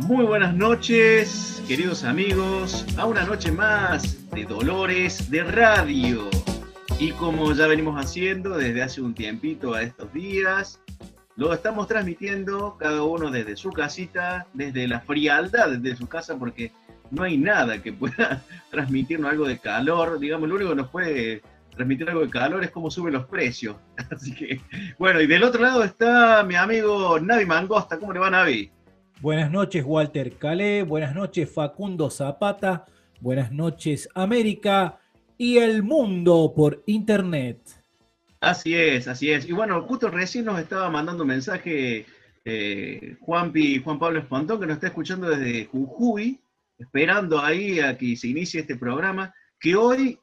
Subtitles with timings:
[0.00, 6.28] Muy buenas noches, queridos amigos, a una noche más de Dolores de Radio.
[7.00, 10.82] Y como ya venimos haciendo desde hace un tiempito a estos días,
[11.36, 16.72] lo estamos transmitiendo cada uno desde su casita, desde la frialdad de su casa, porque
[17.10, 20.18] no hay nada que pueda transmitirnos algo de calor.
[20.18, 23.76] Digamos, lo único que nos puede transmitir algo de calor es cómo suben los precios.
[24.10, 24.60] Así que,
[24.98, 27.98] bueno, y del otro lado está mi amigo Navi Mangosta.
[27.98, 28.75] ¿Cómo le va, Navi?
[29.22, 30.82] Buenas noches, Walter Calé.
[30.82, 32.84] Buenas noches, Facundo Zapata.
[33.20, 35.00] Buenas noches, América
[35.38, 37.58] y el mundo por internet.
[38.40, 39.48] Así es, así es.
[39.48, 42.04] Y bueno, justo recién nos estaba mandando un mensaje
[42.44, 43.52] eh, Juan
[43.98, 46.38] Pablo Espantón, que nos está escuchando desde Jujuy,
[46.78, 50.18] esperando ahí a que se inicie este programa, que hoy,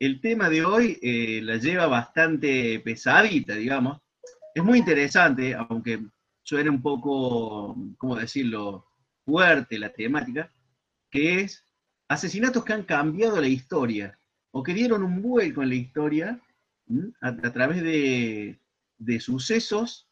[0.00, 4.00] el tema de hoy eh, la lleva bastante pesadita, digamos.
[4.52, 6.00] Es muy interesante, aunque
[6.42, 8.86] suene un poco, ¿cómo decirlo?,
[9.24, 10.52] fuerte la temática,
[11.10, 11.64] que es
[12.08, 14.18] asesinatos que han cambiado la historia
[14.50, 16.40] o que dieron un vuelco en la historia
[17.20, 18.58] a, través de,
[19.20, 20.08] sucesos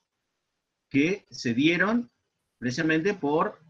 [0.88, 2.10] que se dieron
[2.58, 3.60] precisamente por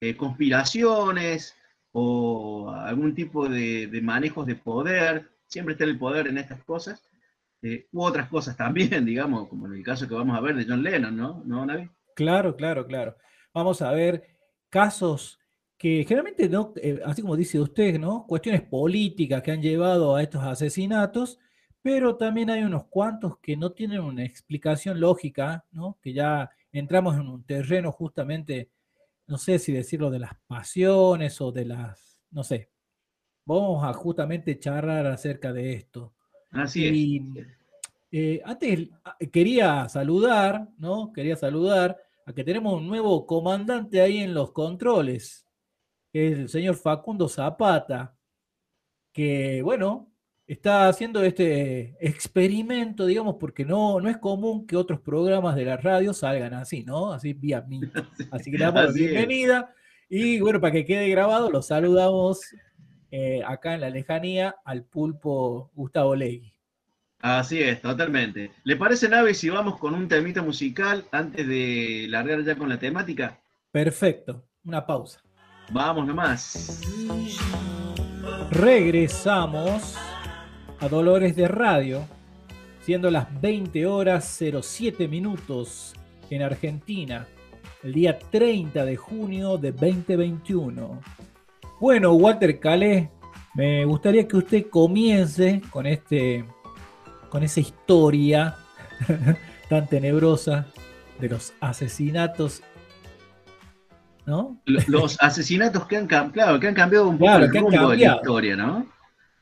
[0.00, 1.56] eh, conspiraciones
[1.92, 7.02] o algún tipo de, manejos de poder, siempre está el poder en estas cosas,
[7.62, 10.66] eh, u otras cosas también, digamos, como en el caso que vamos a ver de
[10.66, 11.42] John Lennon, ¿no?
[11.44, 11.88] ¿No, Navi?
[12.20, 13.16] Claro, claro, claro.
[13.54, 14.36] Vamos a ver
[14.68, 15.38] casos
[15.78, 18.26] que generalmente, no, eh, así como dice usted, ¿no?
[18.26, 21.38] Cuestiones políticas que han llevado a estos asesinatos,
[21.80, 25.96] pero también hay unos cuantos que no tienen una explicación lógica, ¿no?
[26.02, 28.68] Que ya entramos en un terreno justamente,
[29.26, 32.68] no sé si decirlo de las pasiones o de las, no sé.
[33.46, 36.12] Vamos a justamente charlar acerca de esto.
[36.50, 37.46] Así es.
[38.12, 41.14] Eh, antes ah, quería saludar, ¿no?
[41.14, 41.96] Quería saludar
[42.30, 45.46] a que tenemos un nuevo comandante ahí en los controles,
[46.12, 48.16] que es el señor Facundo Zapata,
[49.12, 50.10] que, bueno,
[50.46, 55.76] está haciendo este experimento, digamos, porque no, no es común que otros programas de la
[55.76, 57.12] radio salgan así, ¿no?
[57.12, 57.80] Así vía mí.
[58.30, 59.74] Así que le damos la bienvenida.
[60.08, 62.40] Y bueno, para que quede grabado, lo saludamos
[63.10, 66.49] eh, acá en la lejanía al pulpo Gustavo Legui.
[67.22, 68.50] Así es, totalmente.
[68.64, 72.78] ¿Le parece, Navi, si vamos con un temita musical antes de largar ya con la
[72.78, 73.38] temática?
[73.70, 75.20] Perfecto, una pausa.
[75.70, 76.80] Vamos nomás.
[78.50, 79.96] Regresamos
[80.80, 82.08] a Dolores de Radio,
[82.80, 85.94] siendo las 20 horas 07 minutos
[86.30, 87.26] en Argentina,
[87.82, 91.00] el día 30 de junio de 2021.
[91.80, 93.10] Bueno, Walter Calé,
[93.54, 96.44] me gustaría que usted comience con este
[97.30, 98.56] con esa historia
[99.70, 100.66] tan tenebrosa
[101.18, 102.62] de los asesinatos
[104.26, 104.60] ¿no?
[104.66, 108.56] Los asesinatos que han, claro, que han cambiado un poco el rumbo de la historia,
[108.56, 108.86] ¿no?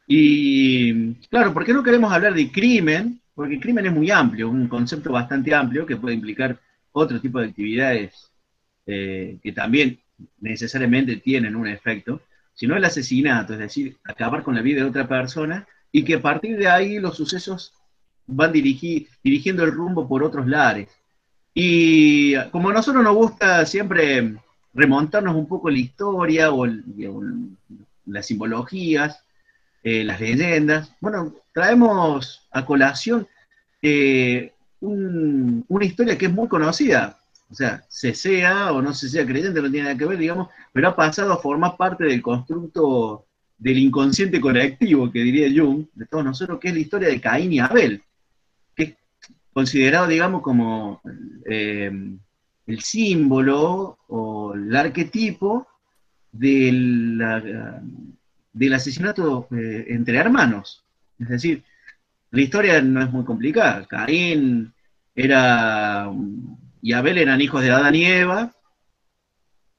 [0.07, 3.21] Y claro, ¿por qué no queremos hablar de crimen?
[3.35, 6.59] Porque el crimen es muy amplio, un concepto bastante amplio que puede implicar
[6.93, 8.31] otro tipo de actividades
[8.87, 10.01] eh, que también
[10.41, 12.23] necesariamente tienen un efecto,
[12.55, 16.23] sino el asesinato, es decir, acabar con la vida de otra persona y que a
[16.23, 17.75] partir de ahí los sucesos
[18.29, 20.89] van dirigiendo el rumbo por otros lares.
[21.55, 24.37] Y como a nosotros nos gusta siempre
[24.73, 26.67] remontarnos un poco la historia o
[28.07, 29.25] las simbologías,
[29.83, 30.93] eh, las leyendas.
[31.01, 33.27] Bueno, traemos a colación
[33.83, 37.19] eh, una historia que es muy conocida.
[37.51, 40.49] O sea, se sea o no se sea creyente, no tiene nada que ver, digamos,
[40.73, 43.25] pero ha pasado a formar parte del constructo
[43.57, 47.53] del inconsciente colectivo, que diría Jung, de todos nosotros, que es la historia de Caín
[47.53, 48.03] y Abel,
[49.59, 51.01] considerado, digamos, como
[51.45, 51.91] eh,
[52.65, 55.67] el símbolo o el arquetipo
[56.31, 57.83] de la,
[58.53, 60.85] del asesinato eh, entre hermanos.
[61.19, 61.65] Es decir,
[62.31, 63.85] la historia no es muy complicada.
[63.87, 64.73] Caín
[65.17, 66.09] era
[66.81, 68.53] y Abel eran hijos de Adán y Eva,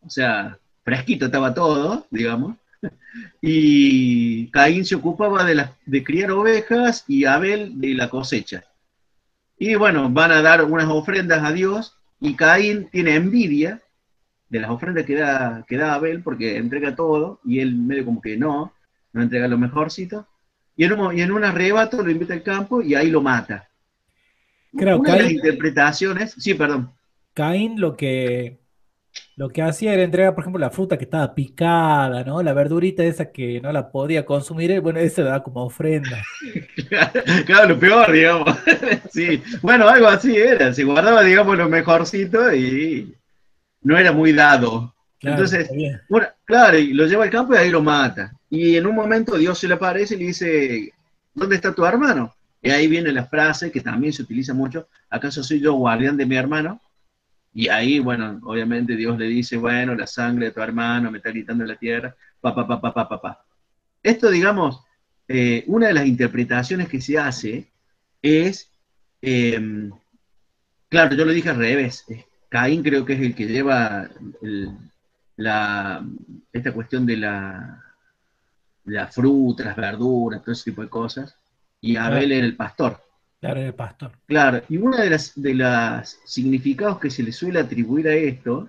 [0.01, 2.57] o sea, fresquito estaba todo, digamos,
[3.41, 8.65] y Caín se ocupaba de, de criar ovejas y Abel de la cosecha.
[9.59, 13.81] Y bueno, van a dar unas ofrendas a Dios y Caín tiene envidia
[14.47, 18.21] de las ofrendas que da, que da Abel, porque entrega todo, y él medio como
[18.21, 18.73] que no,
[19.13, 20.27] no entrega lo mejorcito,
[20.75, 23.69] y en un, y en un arrebato lo invita al campo y ahí lo mata.
[24.75, 26.91] Creo, Una de las interpretaciones, sí, perdón.
[27.33, 28.57] Caín lo que,
[29.39, 32.43] lo que hacía era entregar, por ejemplo, la fruta que estaba picada, ¿no?
[32.43, 36.21] La verdurita esa que no la podía consumir, bueno, esa la da como ofrenda.
[37.45, 38.57] claro, lo peor, digamos.
[39.11, 43.15] sí, bueno, algo así era, se guardaba, digamos, lo mejorcito y
[43.81, 45.69] no era muy dado Entonces,
[46.09, 48.33] bueno, claro, y lo lleva al campo y ahí lo mata.
[48.49, 50.93] Y en un momento Dios se le aparece y le dice,
[51.33, 52.35] ¿dónde está tu hermano?
[52.61, 56.25] Y ahí viene la frase que también se utiliza mucho, ¿acaso soy yo guardián de
[56.25, 56.81] mi hermano?
[57.53, 61.29] Y ahí, bueno, obviamente Dios le dice, bueno, la sangre de tu hermano me está
[61.29, 63.45] gritando en la tierra, pa, pa, pa, pa, pa, pa, pa.
[64.03, 64.81] Esto, digamos,
[65.27, 67.67] eh, una de las interpretaciones que se hace
[68.21, 68.71] es,
[69.21, 69.91] em,
[70.89, 72.05] claro, yo lo dije al revés,
[72.49, 74.09] Caín creo que es el que lleva
[75.35, 76.05] la,
[76.51, 77.83] esta cuestión de la,
[78.85, 81.35] la fruta, las verduras, todo ese tipo de cosas,
[81.81, 83.01] y Abel era el pastor.
[83.39, 84.11] Claro, el pastor.
[84.25, 88.67] Claro, y uno de los las significados que se le suele atribuir a esto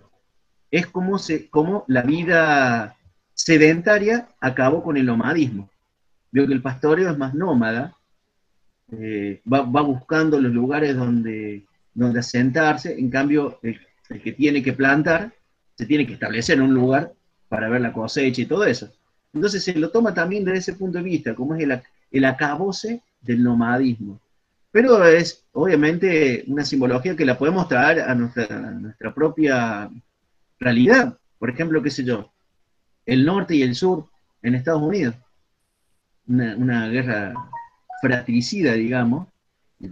[0.70, 2.96] es cómo, la vida
[3.34, 5.69] sedentaria acabó con el nomadismo.
[6.31, 7.96] Veo que el pastoreo es más nómada,
[8.93, 13.81] eh, va, buscando los lugares donde, donde asentarse, en cambio el,
[14.22, 15.32] que tiene que plantar
[15.76, 17.12] se tiene que establecer en un lugar
[17.49, 18.93] para ver la cosecha y todo eso.
[19.32, 21.81] Entonces se lo toma también desde ese punto de vista, como es el,
[22.11, 24.20] el acabose del nomadismo.
[24.72, 29.90] Pero es obviamente una simbología que la podemos traer a nuestra, propia
[30.58, 31.19] realidad.
[31.38, 32.31] Por ejemplo, qué sé yo,
[33.06, 34.06] el norte y el sur
[34.43, 35.14] en Estados Unidos.
[36.28, 37.34] Una, guerra
[38.00, 39.26] fratricida, digamos,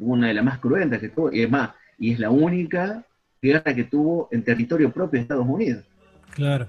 [0.01, 3.05] una de las más cruentas que tuvo, y es más, y es la única
[3.43, 5.85] guerra que tuvo en territorio propio de Estados Unidos.
[6.31, 6.69] Claro.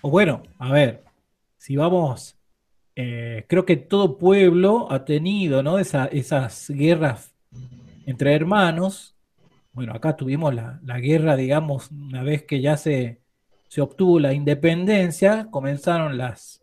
[0.00, 1.04] O bueno, a ver,
[1.58, 2.39] si vamos
[2.96, 5.78] eh, creo que todo pueblo ha tenido ¿no?
[5.78, 7.34] esas guerras
[8.06, 9.16] entre hermanos.
[9.72, 13.20] Bueno, acá tuvimos la, guerra, digamos, una vez que ya se,
[13.68, 16.62] se obtuvo la independencia, comenzaron las,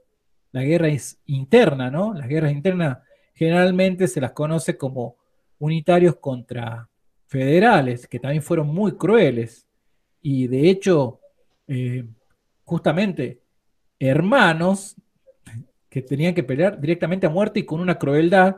[0.52, 0.90] la guerra
[1.26, 2.14] interna, ¿no?
[2.14, 3.00] Las guerras internas
[3.34, 5.16] generalmente se las conoce como
[5.60, 6.90] unitarios contra
[7.28, 9.68] federales, que también fueron muy crueles.
[10.22, 11.22] Y de hecho,
[11.68, 12.06] eh,
[12.64, 13.42] justamente,
[14.00, 14.96] hermanos
[16.02, 18.58] que tenían que pelear directamente a muerte y con una crueldad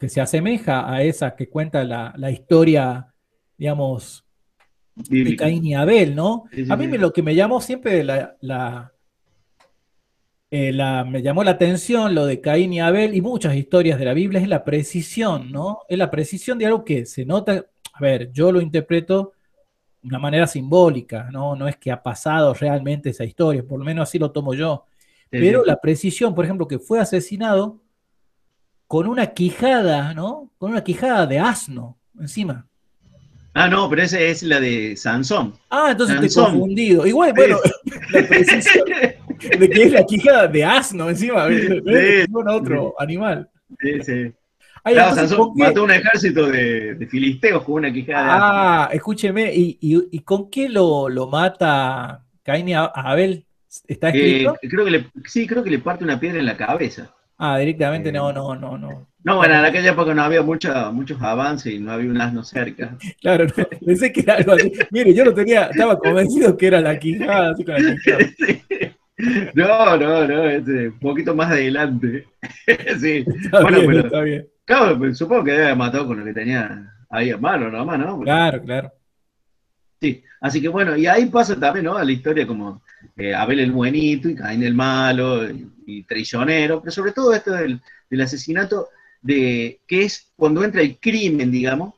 [0.00, 3.12] que se asemeja a esa que cuenta la, historia,
[3.58, 4.24] digamos,
[4.94, 6.44] de Caín y Abel, ¿no?
[6.68, 8.92] a mí lo que me llamó siempre la,
[10.50, 14.06] eh, la, me llamó la atención lo de Caín y Abel y muchas historias de
[14.06, 15.80] la Biblia es la precisión, ¿no?
[15.88, 19.32] Es la precisión de algo que se nota, a ver, yo lo interpreto
[20.00, 21.54] de una manera simbólica, ¿no?
[21.54, 24.86] No es que ha pasado realmente esa historia, por lo menos así lo tomo yo.
[25.30, 27.80] Pero la precisión, por ejemplo, que fue asesinado
[28.88, 30.50] con una quijada, ¿no?
[30.58, 32.66] Con una quijada de asno encima.
[33.54, 35.54] Ah, no, pero esa es la de Sansón.
[35.70, 37.06] Ah, entonces te he confundido.
[37.06, 37.58] Igual, bueno,
[38.10, 43.48] la precisión de que es la quijada de asno encima, sí, con otro animal.
[43.80, 44.32] Sí, sí.
[44.82, 48.44] claro, Sansón mató un ejército de, filisteos con una quijada de asno.
[48.44, 53.46] Ah, escúcheme, ¿y, con qué lo, lo mata Caín y Abel?
[53.86, 54.56] ¿Está escrito?
[54.60, 57.14] creo que sí, creo que le parte una piedra en la cabeza.
[57.38, 59.06] Ah, directamente no, no, no, no.
[59.22, 62.96] No, bueno, en aquella época no había muchos avances y no había un asno cerca.
[63.20, 64.72] Claro, no, pensé que era algo así.
[64.90, 68.18] Mire, yo no tenía, estaba convencido que era la quijada, así con la quijada.
[69.54, 72.26] No, no, no, es un poquito más adelante.
[72.98, 73.22] sí.
[73.44, 74.48] Está bueno, bien, pero, está bien.
[74.64, 77.98] Claro, pues, supongo que debe haber matado con lo que tenía ahí a mano, nomás,
[77.98, 78.18] ¿no?
[78.20, 78.92] claro, claro.
[80.00, 81.96] Sí, así que bueno, y ahí pasa también, ¿no?
[81.98, 82.82] A la historia como
[83.16, 85.48] eh, Abel el buenito y Caín el malo
[85.86, 87.80] y, traicionero, pero sobre todo esto del,
[88.20, 88.88] asesinato,
[89.20, 91.94] de que es cuando entra el crimen, digamos,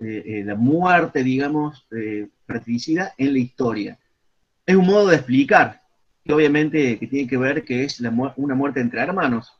[0.00, 1.86] eh, eh, la muerte, digamos,
[2.46, 3.98] fratricida en la historia.
[4.66, 5.82] Es un modo de explicar,
[6.24, 9.52] que obviamente que tiene que ver que es una muerte entre hermanos,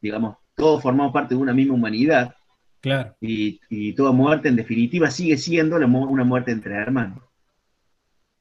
[0.00, 2.34] digamos, todos formamos parte de una misma humanidad.
[2.80, 3.16] Claro.
[3.20, 7.27] Y, toda muerte, en definitiva, sigue siendo una muerte entre hermanos.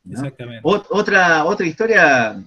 [0.10, 0.62] Exactamente.
[0.64, 2.44] otra, otra historia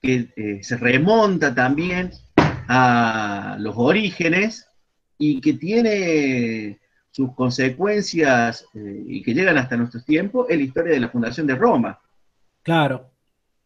[0.00, 4.68] que eh, se remonta también a los orígenes
[5.18, 6.78] y que tiene
[7.10, 11.46] sus consecuencias eh, y que llegan hasta nuestros tiempos es la historia de la fundación
[11.46, 11.98] de Roma.
[12.62, 13.10] Claro.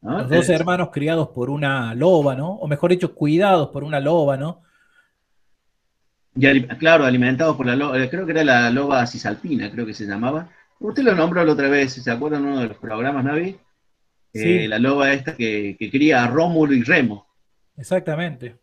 [0.00, 2.52] Los dos hermanos criados por una loba, ¿no?
[2.52, 4.62] O mejor dicho, cuidados por una loba, ¿no?
[6.36, 10.04] Y, claro, alimentados por la loba, creo que era la loba cisalpina, creo que se
[10.04, 10.50] llamaba,
[10.80, 13.56] Usted lo nombró la otra vez, ¿se acuerdan uno de los programas, Navi?
[14.32, 17.26] Eh, la loba esta que, que cría a Rómulo y Remo.
[17.76, 18.56] Exactamente.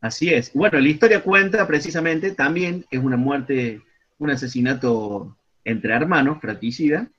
[0.00, 0.52] Así es.
[0.52, 3.82] Bueno, la historia cuenta precisamente también es una muerte,
[4.18, 7.10] un asesinato entre hermanos, fratricida,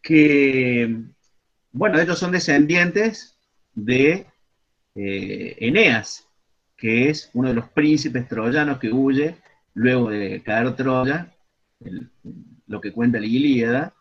[0.00, 1.02] que,
[1.72, 3.36] bueno, ellos son descendientes
[3.74, 4.26] de
[4.94, 6.26] eh, Eneas,
[6.76, 9.36] que es uno de los príncipes troyanos que huye
[9.74, 11.32] luego de caer Troya,
[11.84, 12.10] el,
[12.70, 13.92] lo que cuenta la Ilíada,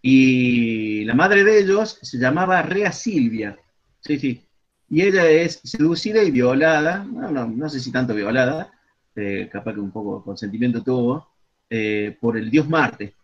[0.00, 3.58] Y la madre de ellos se llamaba Rea Silvia.
[4.00, 4.42] Sí, sí.
[4.88, 8.70] Y ella es seducida y violada, no, no, sé si tanto violada,
[9.16, 11.26] eh, capaz que un poco consentimiento tuvo,
[11.68, 13.14] eh, por el dios Marte.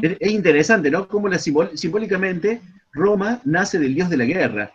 [0.00, 1.06] es, interesante, ¿no?
[1.06, 2.60] Cómo la simbólicamente
[2.92, 4.72] Roma nace del dios de la guerra.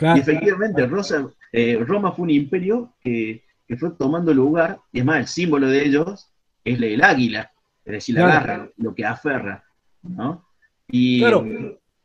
[0.00, 0.88] y efectivamente,
[1.52, 3.44] eh, Roma fue un imperio que,
[3.78, 6.32] fue tomando lugar, y es más, el símbolo de ellos
[6.64, 7.52] es el águila,
[7.86, 9.64] es decir, la garra, lo que aferra,
[10.02, 10.44] ¿no?
[10.88, 11.46] Y, claro,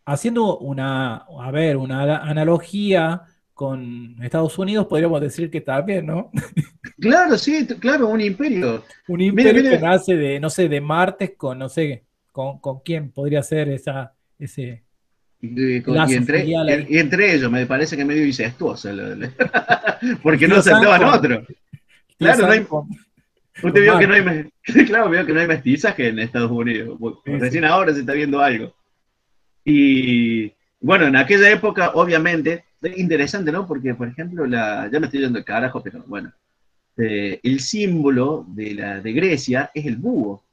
[0.05, 3.23] haciendo una, a ver, una analogía
[3.53, 6.31] con Estados Unidos, podríamos decir que también, ¿no?
[6.99, 8.83] Claro, sí, claro, un imperio.
[9.07, 13.11] Un imperio que nace de, no sé, de Martes con, no sé, con, con quién
[13.11, 14.83] podría ser esa, ese,
[15.41, 15.81] y,
[16.95, 18.89] entre, ellos me parece que medio incestuoso,
[20.23, 21.43] porque no aceptaban otro.
[22.19, 22.67] Claro, no hay,
[23.63, 24.51] usted vio que no hay,
[24.85, 26.97] claro, veo que no hay mestizaje en Estados Unidos.
[27.25, 28.73] Recién ahora se está viendo algo.
[29.63, 33.67] Y bueno, en aquella época, obviamente, es interesante, ¿no?
[33.67, 36.33] Porque, por ejemplo, la, ya me estoy yendo el carajo, pero bueno,
[36.97, 40.43] eh, el símbolo de, la, de Grecia es el búho.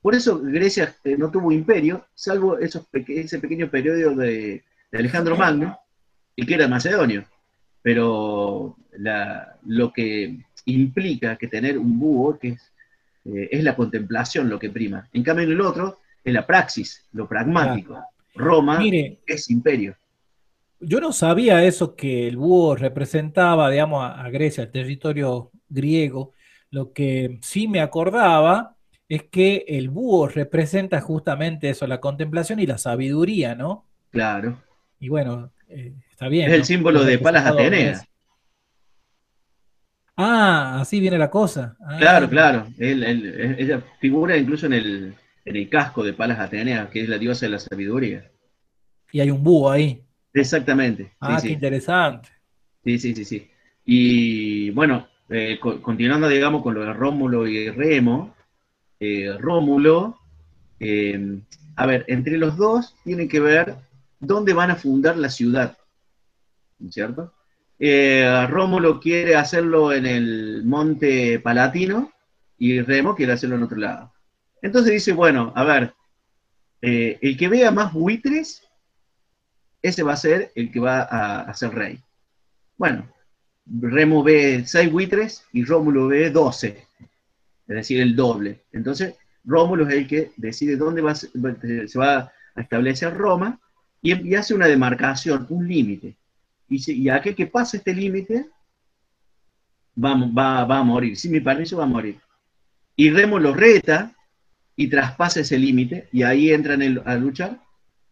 [0.00, 4.62] Por eso Grecia eh, no tuvo imperio, salvo esos ese pequeño periodo de,
[4.92, 5.78] Alejandro Magno,
[6.34, 7.24] y que era macedonio.
[7.82, 8.76] Pero
[9.66, 12.72] lo que implica que tener un búho, que es,
[13.24, 15.08] eh, es, la contemplación lo que prima.
[15.12, 17.98] En cambio, en el otro es la praxis, lo pragmático.
[18.34, 18.84] Roma
[19.26, 19.96] es imperio.
[20.78, 26.32] Yo no sabía eso que el búho representaba, digamos, a Grecia, el territorio griego.
[26.70, 28.76] Lo que sí me acordaba
[29.08, 33.86] es que el búho representa justamente eso, la contemplación y la sabiduría, ¿no?
[34.10, 34.60] Claro.
[34.98, 36.50] Y bueno, eh, está bien.
[36.50, 38.04] Es el símbolo de Palas Atenea.
[40.16, 41.76] Ah, así viene la cosa.
[41.80, 41.96] Ah.
[41.98, 42.66] Claro, claro.
[42.78, 47.46] ella figura incluso en el, en el casco de Palas Atenea, que es la diosa
[47.46, 48.30] de la sabiduría.
[49.12, 50.02] Y hay un búho ahí.
[50.32, 51.12] Exactamente.
[51.20, 52.28] Ah, qué interesante.
[52.84, 53.50] Sí, sí, sí, sí.
[53.84, 58.34] Y bueno, eh, continuando, digamos, con lo de Rómulo y Remo,
[59.00, 60.18] eh, Rómulo,
[60.80, 61.40] eh,
[61.76, 63.76] a ver, entre los dos tienen que ver
[64.18, 65.76] dónde van a fundar la ciudad,
[66.90, 67.32] ¿cierto?
[67.78, 72.12] Eh, Rómulo quiere hacerlo en el monte Palatino
[72.58, 74.12] y Remo quiere hacerlo en otro lado.
[74.62, 75.94] Entonces dice, bueno, a ver,
[76.80, 78.62] el que vea más buitres,
[79.82, 82.00] ese va a ser el que va a, a ser rey.
[82.76, 83.06] Bueno,
[83.66, 86.86] Remo ve seis buitres y Rómulo ve 12
[87.68, 88.62] es decir, el doble.
[88.72, 89.14] Entonces,
[89.44, 91.30] Rómulo es el que decide dónde va, se
[91.98, 93.60] va a establecer Roma
[94.00, 96.16] y, hace una demarcación, un límite.
[96.68, 98.46] Y, y aquel que pase este límite
[100.02, 101.16] va, va, a morir.
[101.16, 102.18] Sin mi permiso va a morir.
[102.94, 104.14] Y Remo lo reta
[104.74, 107.60] y traspasa ese límite y ahí entran a luchar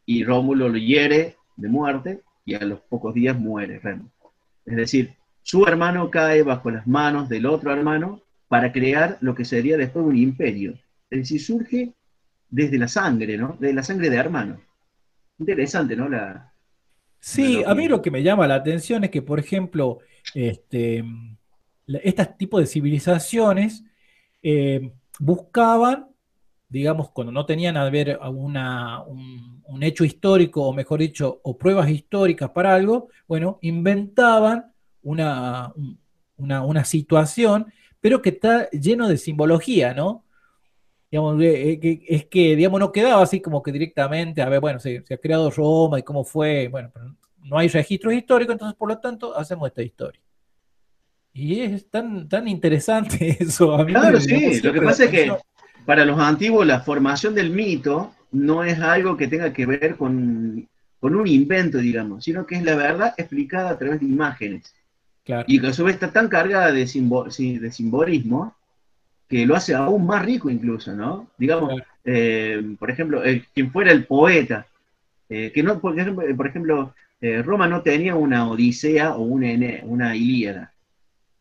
[0.07, 4.11] y Rómulo lo hiere de muerte y a los pocos días muere Remo.
[4.65, 9.45] Es decir, su hermano cae bajo las manos del otro hermano para crear lo que
[9.45, 10.73] sería después un imperio.
[11.11, 11.93] Es decir, surge
[12.49, 13.57] desde la sangre, ¿no?
[13.59, 14.61] De la sangre de hermano.
[15.39, 16.09] Interesante, ¿no?
[16.09, 16.54] La,
[17.27, 19.99] sí, a mí lo que me llama la atención es que, por ejemplo,
[20.35, 21.05] este,
[21.87, 23.85] este tipo de civilizaciones
[24.43, 26.09] eh, buscaban,
[26.69, 31.91] digamos, cuando no tenían a ver una, un, hecho histórico, o mejor dicho, o pruebas
[31.91, 35.73] históricas para algo, bueno, inventaban una,
[36.37, 37.73] una, una situación
[38.05, 40.24] pero que está lleno de simbología, ¿no?
[41.15, 45.05] Digamos, eh, es que, digamos, no quedaba así como que directamente, a ver, bueno, se,
[45.09, 48.99] ha creado Roma y cómo fue, bueno, pero no hay registros históricos, entonces por lo
[48.99, 50.21] tanto hacemos esta historia.
[51.33, 53.77] Y es tan, tan interesante eso.
[53.77, 55.33] A mí claro, sí, lo que pasa es que
[55.87, 60.69] para los antiguos la formación del mito no es algo que tenga que ver con,
[60.99, 64.75] con un invento, digamos, sino que es la verdad explicada a través de imágenes.
[65.47, 68.57] Y que a su vez está tan cargada de, de simbolismo
[69.35, 71.29] que lo hace aún más rico incluso, ¿no?
[71.37, 73.21] Digamos, eh, por ejemplo,
[73.53, 74.69] quien fuera el poeta,
[75.29, 79.49] eh, que no, por ejemplo, por ejemplo eh, Roma no tenía una Odisea o una,
[79.83, 80.73] una Ilíada.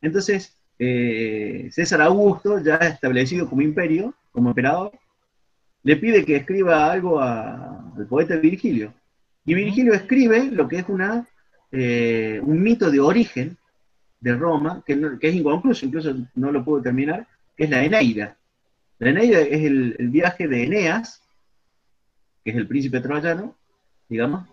[0.02, 4.92] Entonces, César Augusto, ya establecido como imperio, como emperador,
[5.84, 8.92] le pide que escriba algo al poeta Virgilio.
[9.46, 11.28] Y Virgilio escribe lo que es una,
[11.72, 13.56] un mito de origen
[14.20, 18.38] de Roma, que, es inconcluso, incluso no lo puedo terminar, que es la Eneida.
[19.00, 21.22] La Eneida es el, viaje de Eneas,
[22.44, 23.56] que es el príncipe troyano,
[24.08, 24.48] digamos,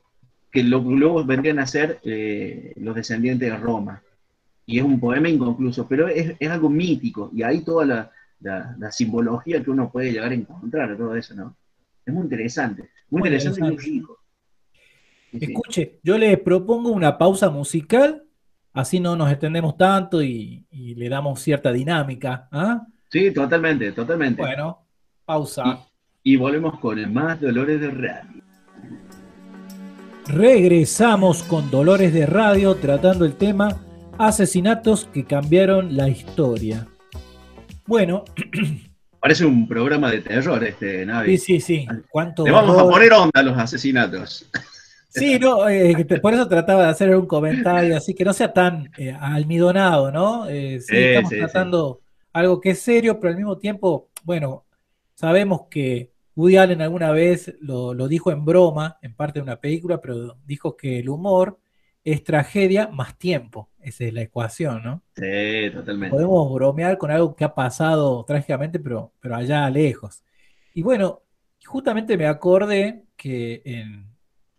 [0.50, 4.02] que luego vendrían a ser eh, los descendientes de Roma.
[4.66, 9.70] Y es un poema inconcluso, pero es, algo mítico, y ahí toda la, simbología que
[9.70, 11.56] uno puede llegar a encontrar, todo eso, ¿no?
[12.04, 14.18] Es muy interesante, muy, interesante, y muy rico.
[15.32, 18.24] Escuche, yo les propongo una pausa musical,
[18.72, 22.48] así no nos extendemos tanto y, le damos cierta dinámica.
[22.52, 22.86] ¿ah?
[23.08, 24.42] Sí, totalmente, totalmente.
[24.42, 24.86] Bueno,
[25.24, 25.86] pausa.
[26.22, 28.42] Y, volvemos con más Dolores de Radio.
[30.26, 33.76] Regresamos con Dolores de Radio tratando el tema
[34.18, 36.86] asesinatos que cambiaron la historia.
[37.86, 38.24] Bueno.
[39.20, 41.36] Parece un programa de terror este, Navi.
[41.36, 41.88] Sí, sí, sí.
[42.44, 44.48] Le vamos a poner onda a los asesinatos.
[45.10, 48.90] Sí, no, eh, por eso trataba de hacer un comentario así que no sea tan
[48.96, 50.48] eh, almidonado, ¿no?
[50.48, 52.00] Eh, sí, estamos tratando
[52.32, 54.64] algo que es serio, pero al mismo tiempo, bueno,
[55.14, 59.60] sabemos que Woody Allen alguna vez lo, lo, dijo en broma, en parte de una
[59.60, 61.58] película, pero dijo que el humor
[62.04, 63.68] es tragedia más tiempo.
[63.80, 65.02] Esa es la ecuación, ¿no?
[65.16, 66.14] Sí, totalmente.
[66.14, 70.22] Podemos bromear con algo que ha pasado trágicamente, pero, pero allá lejos.
[70.72, 71.22] Y bueno,
[71.64, 74.09] justamente me acordé que en,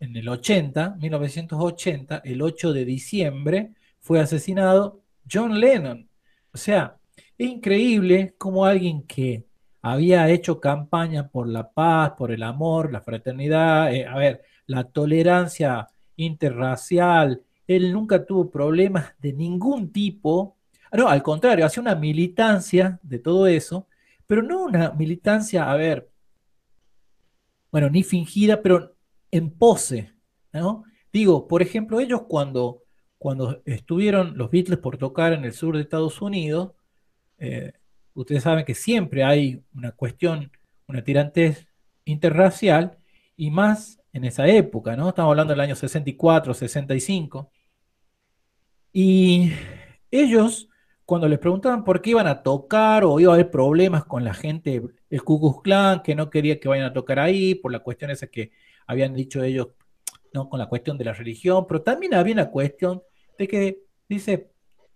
[0.02, 6.10] en el 80, 1980, el 8 de diciembre, fue asesinado John Lennon.
[6.52, 6.98] O sea,
[7.38, 9.46] es increíble como alguien que
[9.82, 14.86] había hecho campaña por la paz, por el amor, la fraternidad, eh, a ver, la
[14.86, 20.58] tolerancia interracial, él nunca tuvo problemas de ningún tipo.
[20.92, 23.88] No, al contrario, hacía una militancia de todo eso,
[24.26, 26.10] pero no una militancia, a ver,
[27.72, 28.91] bueno, ni fingida, pero
[29.32, 30.14] en pose,
[30.54, 30.84] ¿no?
[31.12, 32.84] Digo, por ejemplo, ellos cuando,
[33.18, 36.72] cuando estuvieron los Beatles por tocar en el sur de Estados Unidos,
[37.38, 37.74] eh,
[38.14, 40.52] ustedes saben que siempre hay una cuestión,
[40.88, 41.68] una tirantez
[42.06, 42.98] interracial,
[43.36, 45.10] y más en esa época, ¿no?
[45.10, 47.50] Estamos hablando del año 64, 65.
[48.94, 49.52] Y
[50.12, 50.70] ellos,
[51.06, 54.34] cuando les preguntaban por qué iban a tocar o iba a haber problemas con la
[54.34, 57.80] gente, el Ku Klux Klan, que no quería que vayan a tocar ahí, por la
[57.80, 58.52] cuestión esa que
[58.88, 59.68] habían dicho ellos,
[60.34, 60.50] ¿no?
[60.50, 63.02] Con la cuestión de la religión, pero también había una cuestión
[63.38, 64.52] de que, dice,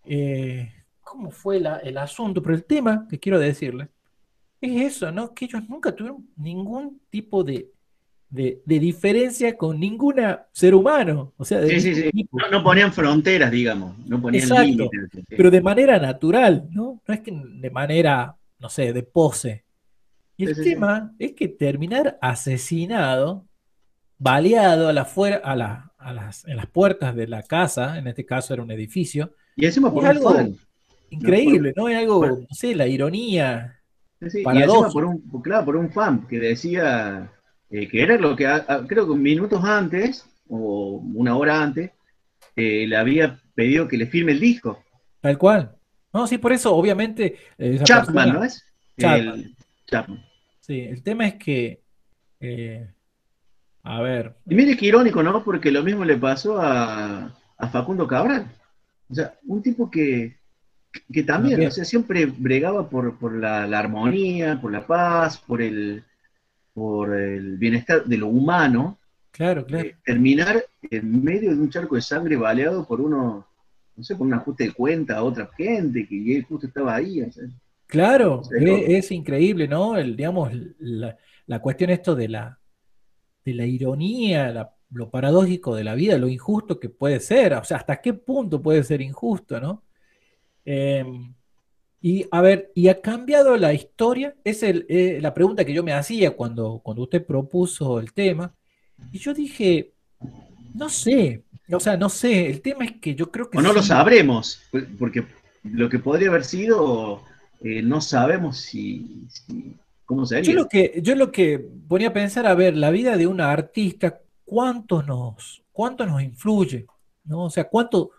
[0.05, 0.71] eh,
[1.01, 2.41] ¿cómo fue el asunto?
[2.41, 3.89] Pero el tema que quiero decirles
[4.61, 5.33] es eso, ¿no?
[5.33, 7.71] Que ellos nunca tuvieron ningún tipo de
[8.29, 11.33] de, diferencia con ninguna ser humano.
[11.37, 11.61] O sea,
[12.51, 15.09] No, ponían fronteras, digamos, no ponían límites.
[15.29, 17.01] Pero de manera natural, ¿no?
[17.07, 19.63] No es que de manera, no sé, de pose.
[20.37, 23.45] Y el tema es que terminar asesinado,
[24.17, 28.07] baleado a la fuera, a, la, a las, en las puertas de la casa, en
[28.07, 29.33] este caso era un edificio.
[29.55, 30.35] Y encima por algo
[31.09, 31.87] increíble, ¿no?
[31.89, 33.79] Es algo, no sé, la ironía.
[34.27, 37.31] Sí, y encima por un, claro, por un fan que decía
[37.69, 38.47] eh, que era lo que
[38.87, 41.91] creo que minutos antes, o una hora antes,
[42.55, 44.83] eh, le había pedido que le firme el disco.
[45.21, 45.75] Tal cual.
[46.13, 47.35] No, sí, por eso, obviamente.
[47.57, 48.63] Eh, Chapman, ¿no es?
[48.97, 49.53] Chapman.
[50.61, 51.81] Sí, el tema es que.
[53.85, 54.33] A ver.
[54.47, 55.43] Y mire qué irónico, ¿no?
[55.43, 57.31] Porque lo mismo le pasó a,
[57.71, 58.47] Facundo Cabral.
[59.07, 60.37] O sea, un tipo que,
[61.13, 66.03] que también, o sea, siempre bregaba por, la, armonía, por la paz, por el,
[66.73, 68.97] por el bienestar de lo humano,
[69.31, 69.87] claro, claro.
[69.87, 73.45] Eh, terminar en medio de un charco de sangre baleado por uno,
[73.95, 77.23] no sé, por un ajuste de cuenta a otra gente que él justo estaba ahí.
[77.85, 79.95] Claro, es, increíble, ¿no?
[79.95, 82.57] El, digamos, la, cuestión esto de la,
[83.45, 87.77] de la ironía, lo paradójico de la vida, lo injusto que puede ser, o sea,
[87.77, 89.83] hasta qué punto puede ser injusto, ¿no?
[90.65, 91.05] Eh,
[92.01, 94.35] y a ver, ¿y ha cambiado la historia?
[94.43, 98.53] Es eh, la pregunta que yo me hacía cuando, cuando usted propuso el tema.
[99.11, 99.93] Y yo dije,
[100.73, 103.57] no sé, o sea, no sé, el tema es que yo creo que...
[103.57, 104.61] O no lo sabremos,
[104.99, 105.25] porque
[105.63, 107.23] lo que podría haber sido,
[107.61, 109.27] eh, no sabemos si,
[110.05, 110.51] ¿Cómo sería?
[110.51, 113.51] Yo lo, que, yo lo que ponía a pensar, a ver, la vida de una
[113.51, 116.85] artista, ¿cuánto nos, cuánto nos influye?
[117.25, 117.45] ¿no?
[117.45, 118.11] O sea, ¿cuánto,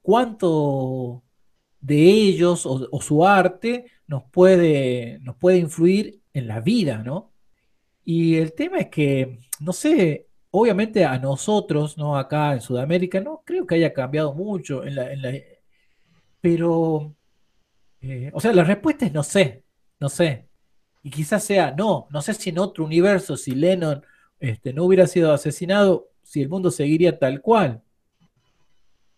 [0.00, 1.22] cuánto
[1.80, 7.32] de ellos o, su arte nos puede, nos puede influir en la vida, ¿no?
[8.04, 12.16] Y el tema es que, no sé, obviamente a nosotros, ¿no?
[12.16, 15.32] Acá en Sudamérica, no creo que haya cambiado mucho, en la, en la,
[16.40, 17.14] pero,
[18.00, 19.64] eh, o sea, la respuesta es no sé,
[20.00, 20.48] no sé.
[21.02, 24.04] Y quizás sea, no, no sé si en otro universo, si Lennon
[24.38, 27.82] este, no hubiera sido asesinado, si el mundo seguiría tal cual.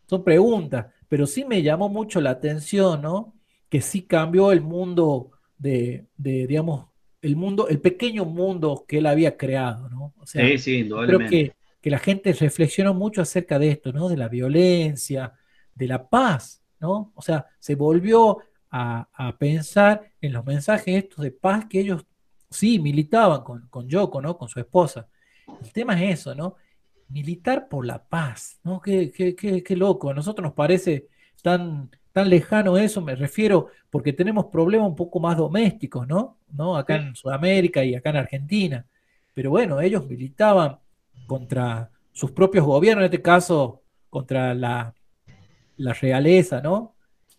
[0.07, 3.37] Son preguntas pero sí me llamó mucho la atención, ¿no?
[3.69, 6.87] Que sí cambió el mundo de, digamos,
[7.23, 10.13] el mundo, el pequeño mundo que él había creado, ¿no?
[10.19, 14.09] O sea, sí, sí, Creo que, que la gente reflexionó mucho acerca de esto, ¿no?
[14.09, 15.35] De la violencia,
[15.73, 17.13] de la paz, ¿no?
[17.15, 18.39] O sea, se volvió
[18.77, 22.05] a, pensar en los mensajes estos de paz que ellos
[22.51, 24.37] sí, militaban con, con Yoko, ¿no?
[24.37, 25.09] Con su esposa.
[25.63, 26.57] El tema es eso, ¿no?
[27.09, 28.81] Militar por la paz, ¿no?
[28.81, 30.11] Qué, qué, qué, qué loco.
[30.11, 31.07] A nosotros nos parece
[31.41, 36.39] tan, tan lejano eso, me refiero, porque tenemos problemas un poco más domésticos, ¿no?
[36.51, 36.77] ¿no?
[36.77, 38.87] Acá en Sudamérica y acá en Argentina.
[39.35, 40.79] Pero bueno, ellos militaban
[41.27, 44.95] contra sus propios gobiernos, en este caso contra la,
[45.77, 46.94] la realeza, ¿no?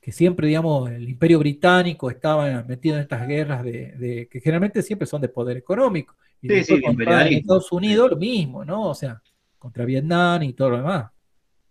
[0.06, 5.08] Que siempre, digamos, el imperio británico estaba metido en estas guerras de, que generalmente siempre
[5.08, 6.13] son de poder económico.
[6.44, 8.89] Y sí, sí, contra Estados Unidos lo mismo, ¿no?
[8.89, 9.20] O sea,
[9.58, 11.10] contra Vietnam y todo lo demás.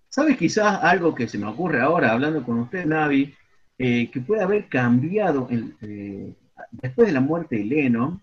[0.08, 3.32] ¿Sabes quizás algo que se me ocurre ahora, hablando con usted, Navi,
[3.78, 5.46] eh, que puede haber cambiado
[5.80, 6.34] eh,
[6.72, 8.20] después de la muerte de Lennon?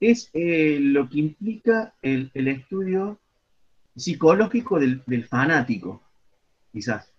[0.00, 3.20] Es eh, lo que implica el, estudio
[3.94, 6.02] psicológico del, fanático,
[6.72, 7.12] quizás.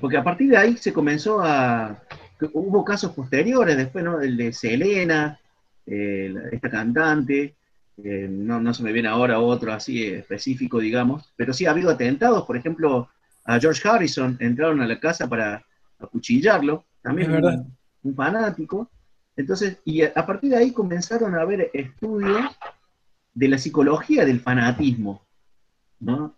[0.00, 2.02] Porque a partir de ahí se comenzó a...
[2.52, 4.20] Hubo casos posteriores, después, ¿no?
[4.20, 5.40] El de Selena,
[5.86, 7.56] esta cantante,
[8.04, 12.44] eh, no, se me viene ahora otro así específico, digamos, pero sí ha habido atentados,
[12.44, 13.08] por ejemplo,
[13.44, 15.64] a George Harrison entraron a la casa para
[15.98, 18.88] acuchillarlo, también un, un, fanático.
[19.36, 22.56] Entonces, y a, partir de ahí comenzaron a haber estudios
[23.34, 25.22] de la psicología del fanatismo,
[25.98, 26.36] ¿no?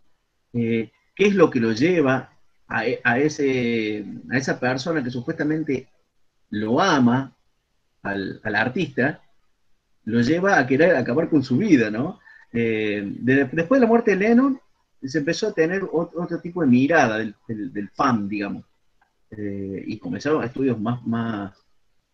[0.54, 2.32] Eh, ¿Qué es lo que lo lleva
[2.70, 5.88] a, ese, a esa persona que supuestamente
[6.50, 7.36] lo ama
[8.02, 9.20] al, al artista
[10.04, 12.20] lo lleva a querer acabar con su vida, ¿no?
[12.52, 14.60] Eh, después de la muerte de Lennon,
[15.02, 18.64] se empezó a tener otro, tipo de mirada del, fan, digamos,
[19.30, 21.56] eh, y comenzaron estudios más, más,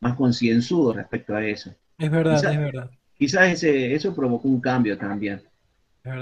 [0.01, 1.75] más concienzudos respecto a eso.
[1.99, 2.91] Es verdad, es verdad.
[3.15, 5.43] Quizás ese, eso provocó un cambio también.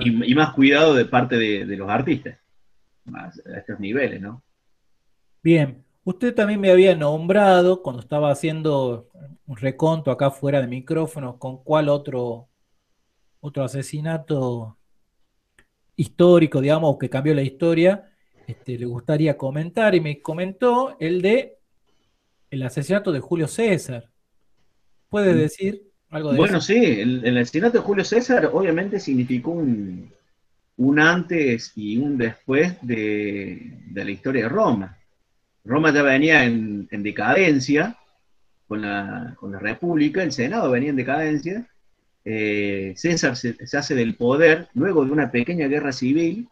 [0.00, 2.38] Y, más cuidado de parte de, de los artistas,
[3.04, 4.42] más a estos niveles, ¿no?
[5.42, 9.08] Bien, Usted también me había nombrado cuando estaba haciendo
[9.46, 12.48] un reconto acá fuera de micrófono con cuál otro,
[13.40, 14.76] otro asesinato
[15.96, 18.10] histórico, digamos, que cambió la historia,
[18.46, 21.56] este, le gustaría comentar y me comentó el de
[22.50, 24.10] el asesinato de Julio César.
[25.08, 25.38] ¿Puede mm.
[25.38, 26.74] decir algo de bueno, eso?
[26.74, 30.12] Bueno, sí, el, asesinato de Julio César obviamente significó un,
[30.98, 34.98] antes y un después de, de la historia de Roma.
[35.64, 37.96] Roma ya venía en, decadencia
[38.68, 41.66] con la, República, el Senado venía en decadencia,
[42.24, 46.48] eh, César se, hace del poder luego de una pequeña guerra civil,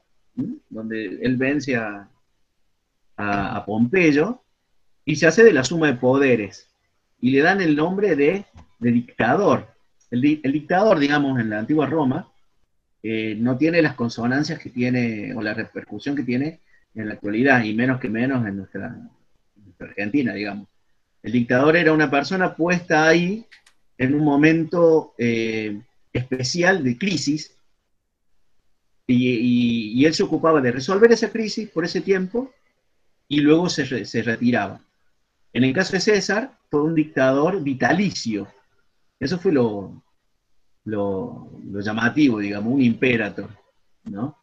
[0.69, 2.09] donde él vence a,
[3.67, 4.43] Pompeyo,
[5.05, 6.69] y se hace de la suma de poderes,
[7.21, 8.45] y le dan el nombre de,
[8.81, 9.69] dictador.
[10.11, 12.32] El, dictador, digamos, en la antigua Roma,
[13.03, 16.61] eh, no tiene las consonancias que tiene, o la repercusión que tiene
[16.95, 18.97] en la actualidad, y menos que menos en nuestra,
[19.81, 20.69] Argentina, digamos.
[21.23, 23.45] El dictador era una persona puesta ahí
[23.99, 25.81] en un momento eh,
[26.13, 27.57] especial de crisis,
[29.07, 32.53] y, él se ocupaba de resolver esa crisis por ese tiempo,
[33.29, 33.85] y luego se,
[34.23, 34.81] retiraba.
[35.53, 38.47] En el caso de César, fue un dictador vitalicio.
[39.19, 40.03] Eso fue lo,
[40.85, 43.51] lo, llamativo, digamos, un imperator,
[44.05, 44.37] ¿no?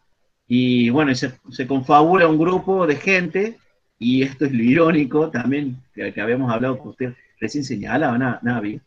[0.47, 3.59] Y bueno, se, se confabula un grupo de gente,
[3.99, 8.81] y esto es lo irónico también, que, habíamos hablado con usted recién señalaba, Navi,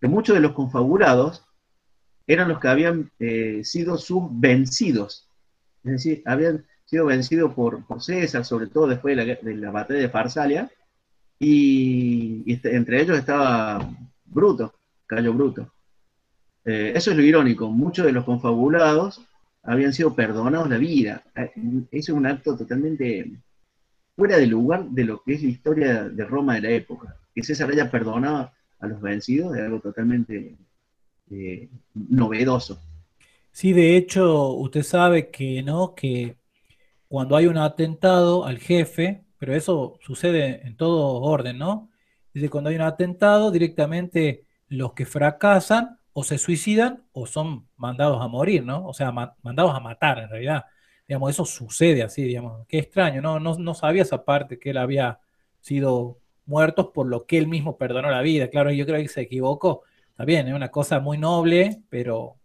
[0.00, 1.44] que muchos de los confabulados
[2.26, 5.28] eran los que habían eh, sido subvencidos,
[5.84, 10.08] es decir, habían sido vencidos por, por César, sobre todo después de la, batalla de
[10.08, 10.70] Farsalia,
[11.38, 13.90] y, este, entre ellos estaba
[14.24, 14.74] Bruto,
[15.06, 15.72] Cayo Bruto.
[16.64, 19.20] Eh, eso es lo irónico, muchos de los confabulados
[19.62, 21.22] habían sido perdonados la vida.
[21.34, 21.50] Eh,
[21.90, 23.30] eso es un acto totalmente
[24.16, 27.16] fuera de lugar de lo que es la historia de Roma de la época.
[27.34, 30.56] Que César haya perdonado a los vencidos es algo totalmente
[31.30, 32.80] eh, novedoso.
[33.50, 36.36] Sí, de hecho, usted sabe que no, que
[37.08, 41.90] cuando hay un atentado al jefe, pero eso sucede en todo orden, ¿no?
[42.32, 48.22] Dice, cuando hay un atentado, directamente los que fracasan o se suicidan o son mandados
[48.22, 48.86] a morir, ¿no?
[48.86, 50.64] O sea, mandados a matar en realidad.
[51.08, 52.66] Digamos, eso sucede así, digamos.
[52.68, 53.40] Qué extraño, ¿no?
[53.40, 55.20] No, sabía esa parte que él había
[55.60, 58.48] sido muerto por lo que él mismo perdonó la vida.
[58.48, 59.82] Claro, yo creo que se equivocó.
[60.10, 62.36] Está bien, es una cosa muy noble, pero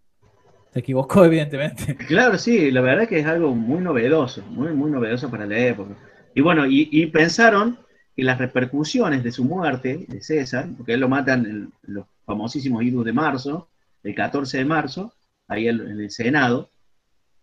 [0.72, 1.96] se equivocó, evidentemente.
[1.96, 5.58] Claro, sí, la verdad es que es algo muy novedoso, muy, muy novedoso para la
[5.60, 5.96] época.
[6.34, 7.80] Y bueno, y, pensaron
[8.16, 12.84] que las repercusiones de su muerte, de César, porque él lo matan en los famosísimos
[12.84, 13.70] idus de marzo,
[14.04, 15.14] el 14 de marzo,
[15.48, 16.70] ahí en el Senado,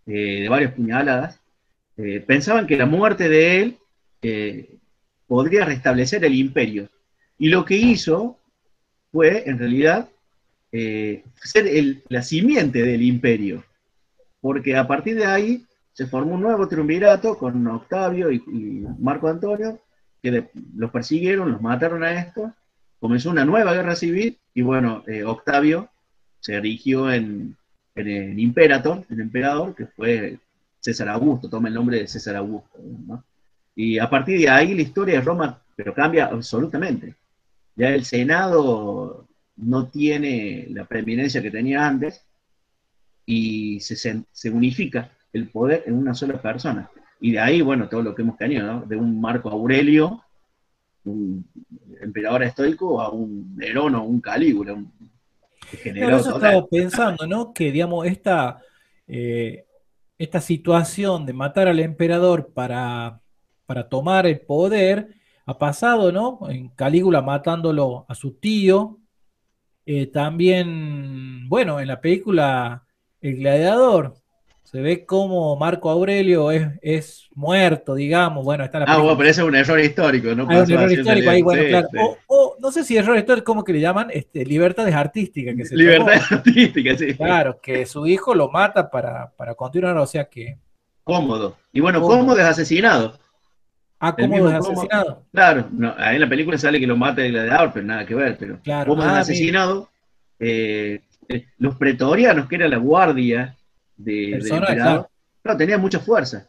[0.06, 1.40] eh, de varias puñaladas,
[1.96, 3.78] eh, pensaban que la muerte de él
[4.20, 4.76] eh,
[5.26, 6.90] podría restablecer el imperio.
[7.38, 8.38] Y lo que hizo
[9.10, 10.08] fue, en realidad,
[10.70, 13.64] ser la simiente del imperio,
[14.40, 18.42] porque a partir de ahí se formó un nuevo triunvirato con Octavio y,
[18.98, 19.78] Marco Antonio,
[20.20, 22.50] que los persiguieron, los mataron a estos,
[23.04, 25.90] comenzó una nueva guerra civil y bueno, eh, Octavio
[26.40, 27.54] se erigió en,
[27.94, 30.38] en, Imperator, el emperador, que fue
[30.80, 32.78] César Augusto, toma el nombre de César Augusto.
[33.76, 37.14] Y a partir de ahí la historia de Roma, pero cambia absolutamente.
[37.76, 42.24] Ya el Senado no tiene la preeminencia que tenía antes
[43.26, 46.88] y se, se unifica el poder en una sola persona.
[47.20, 48.86] Y de ahí, bueno, todo lo que hemos tenido, ¿no?
[48.86, 50.24] De un Marco Aurelio,
[51.04, 51.46] un
[52.00, 54.92] emperador estoico, a un Nerón o un Calígula, un
[55.82, 56.20] general.
[56.20, 57.52] eso estaba pensando, ¿no?
[57.52, 58.60] Que, digamos, esta,
[59.06, 59.66] eh,
[60.18, 63.20] esta situación de matar al emperador para,
[63.66, 65.14] para tomar el poder
[65.46, 66.40] ha pasado, ¿no?
[66.48, 68.98] En Calígula matándolo a su tío.
[69.86, 72.86] Eh, también, bueno, en la película
[73.20, 74.14] El Gladiador,
[74.74, 78.44] se ve como Marco Aurelio es, es muerto, digamos.
[78.44, 80.48] Bueno, está la Ah, bueno, pero ese es un error histórico, ¿no?
[80.50, 81.88] Hay un error histórico ahí, bueno, claro.
[82.26, 84.08] O, no sé si error histórico, ¿cómo que le llaman?
[84.10, 85.54] Este, libertades artísticas.
[85.54, 87.14] Que se libertades artísticas, sí.
[87.14, 90.58] Claro, que su hijo lo mata para, para continuar, o sea que.
[91.04, 91.56] Cómodo.
[91.72, 93.16] Y bueno, cómodo, es asesinado.
[94.00, 95.22] Ah, cómodo es asesinado.
[95.32, 98.16] Claro, no, ahí en la película sale que lo mata el gladiador, pero nada que
[98.16, 98.36] ver.
[98.36, 98.88] Pero claro.
[98.88, 99.88] cómodo es ah, asesinado.
[100.40, 103.56] Eh, eh, los pretorianos, que era la guardia
[103.96, 105.08] de, emperador,
[105.42, 105.58] claro.
[105.58, 106.46] tenían mucha fuerza.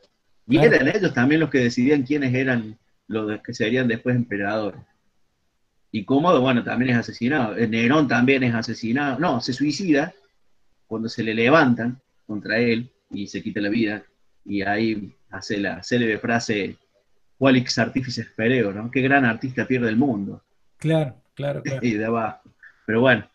[0.47, 2.77] Y eran ellos también los que decidían quiénes eran
[3.07, 4.81] los que serían después emperadores.
[5.91, 7.57] Y Cómodo, bueno, también es asesinado.
[7.57, 9.17] Eh, Nerón también es asesinado.
[9.19, 10.13] No, se suicida
[10.87, 14.03] cuando se le levantan contra él y se quita la vida.
[14.43, 16.75] Y ahí hace la célebre frase,
[17.39, 18.91] Qualix artifices pereo, ¿no?
[18.91, 20.43] Qué gran artista pierde el mundo.
[20.77, 21.79] Claro, claro, claro.
[21.81, 22.41] y de abajo.
[22.85, 23.27] Pero bueno,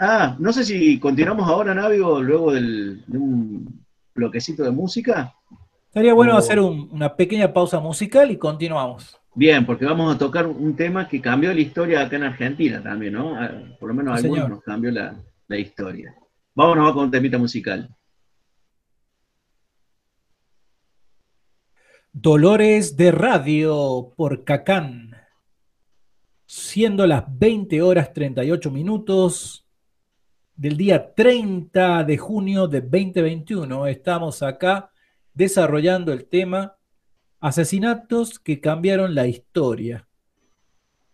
[0.00, 3.84] ah, no sé si continuamos ahora, Navio, luego del, de un
[4.14, 5.34] bloquecito de música.
[5.88, 9.18] Estaría bueno hacer una pequeña pausa musical y continuamos.
[9.34, 13.14] Bien, porque vamos a tocar un tema que cambió la historia acá en Argentina también,
[13.14, 13.34] ¿no?
[13.34, 15.16] Ah, por lo menos a algunos nos cambió la,
[15.48, 16.14] la historia.
[16.54, 17.88] Vámonos con un temita musical.
[22.12, 25.16] Dolores de Radio por Cacán.
[26.46, 29.63] Siendo las 20 horas 38 minutos,
[30.56, 33.86] del día 30 de junio de 2021.
[33.86, 34.90] Estamos acá
[35.34, 36.76] desarrollando el tema
[37.40, 40.06] Asesinatos que cambiaron la historia.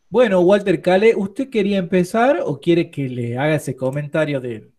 [0.08, 4.72] Bueno, Walter Cale, ¿usted quería empezar o quiere que le haga ese comentario del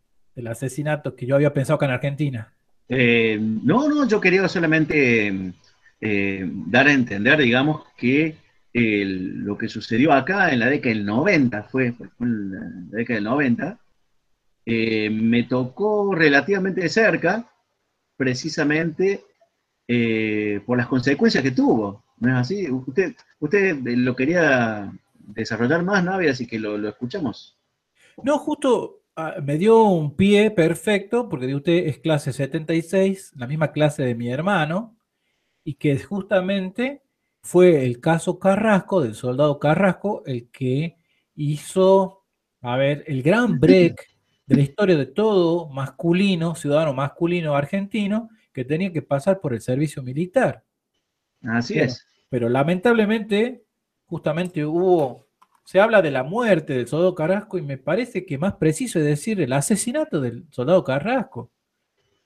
[0.48, 2.54] asesinato que yo había pensado acá en Argentina?
[2.88, 5.54] Eh, no, no, yo quería solamente
[6.02, 8.36] eh, dar a entender, digamos, que
[8.74, 13.24] lo que sucedió acá en la década del 90, fue, fue en la década del
[13.26, 13.80] 90,
[14.66, 17.52] eh, me tocó relativamente de cerca,
[18.16, 19.26] precisamente
[19.88, 22.04] eh, por las consecuencias que tuvo.
[22.20, 22.70] ¿No es así?
[22.70, 26.14] Usted, usted lo quería desarrollar más, ¿no?
[26.14, 27.58] Así que lo, escuchamos.
[28.24, 33.72] No, justo ah, me dio un pie perfecto, porque usted es clase 76, la misma
[33.72, 34.96] clase de mi hermano,
[35.64, 37.02] y que justamente
[37.42, 40.98] fue el caso Carrasco, del soldado Carrasco, el que
[41.36, 42.24] hizo,
[42.62, 44.11] a ver, el gran break
[44.52, 49.62] de la historia de todo masculino, ciudadano masculino argentino, que tenía que pasar por el
[49.62, 50.66] servicio militar.
[51.42, 52.06] Así es.
[52.28, 53.64] Pero lamentablemente,
[54.08, 55.30] justamente hubo,
[55.64, 59.06] se habla de la muerte del soldado Carrasco y me parece que más preciso es
[59.06, 61.50] decir el asesinato del soldado Carrasco,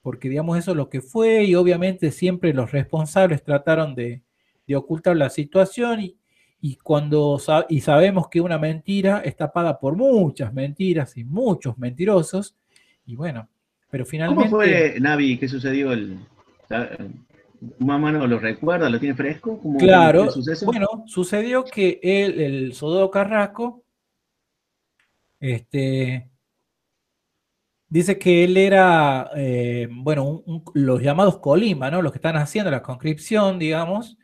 [0.01, 4.23] porque digamos eso es lo que fue y obviamente siempre los responsables trataron de,
[4.65, 6.17] de ocultar la situación y,
[6.61, 7.39] y cuando
[7.69, 12.55] y sabemos que una mentira está tapada por muchas mentiras y muchos mentirosos,
[13.05, 13.47] y bueno,
[13.89, 14.49] pero finalmente...
[14.49, 15.91] ¿Cómo fue, Navi, qué sucedió?
[15.91, 16.19] El,
[17.79, 19.59] ¿Más o menos lo recuerda, lo tiene fresco?
[19.77, 20.27] claro,
[20.65, 23.83] bueno, sucedió que él, el soldado Carrasco,
[25.39, 26.29] este,
[27.87, 32.01] dice que él era, eh, bueno, los llamados Colima, ¿no?
[32.01, 34.17] Los que están haciendo la conscripción, digamos,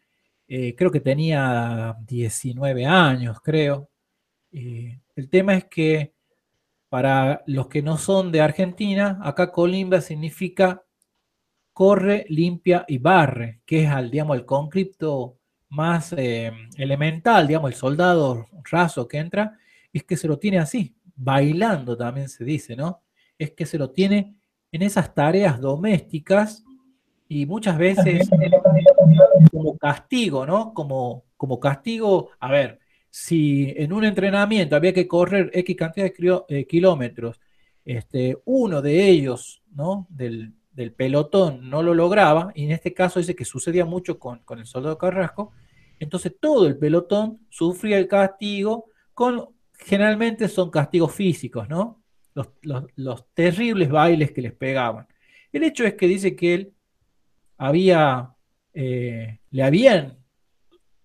[0.53, 3.89] eh, creo que tenía 19 años, creo.
[4.51, 6.13] Eh, el tema es que
[6.89, 10.83] para los que no son de Argentina, acá colimba significa
[11.71, 15.37] corre, limpia y barre, que es digamos, el concripto
[15.69, 19.57] más eh, elemental, digamos, el soldado raso que entra,
[19.93, 23.03] es que se lo tiene así, bailando también se dice, ¿no?
[23.37, 24.35] Es que se lo tiene
[24.69, 26.65] en esas tareas domésticas
[27.33, 28.29] y muchas veces
[29.53, 30.73] como castigo, ¿no?
[30.73, 36.43] Como, como castigo, a ver, si en un entrenamiento había que correr X cantidad de
[36.49, 37.39] eh, kilómetros
[37.85, 40.07] este, uno de ellos, ¿no?
[40.09, 40.55] Del,
[40.97, 44.65] pelotón no lo lograba, y en este caso dice que sucedía mucho con, con el
[44.65, 45.53] soldado Carrasco,
[45.99, 52.03] entonces todo el pelotón sufría el castigo con, generalmente son castigos físicos, ¿no?
[52.63, 55.07] Los, terribles bailes que les pegaban.
[55.53, 56.73] El hecho es que dice que él
[57.61, 58.33] había,
[58.73, 60.17] eh, le habían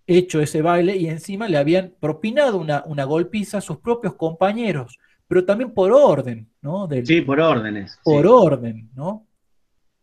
[0.07, 4.97] hecho ese baile y encima le habían propinado una, una golpiza a sus propios compañeros,
[5.27, 6.89] pero también por orden, ¿no?
[7.03, 7.99] sí, por órdenes.
[8.03, 9.27] Por orden, ¿no?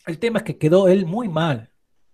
[0.06, 1.70] El tema es que quedó él muy mal,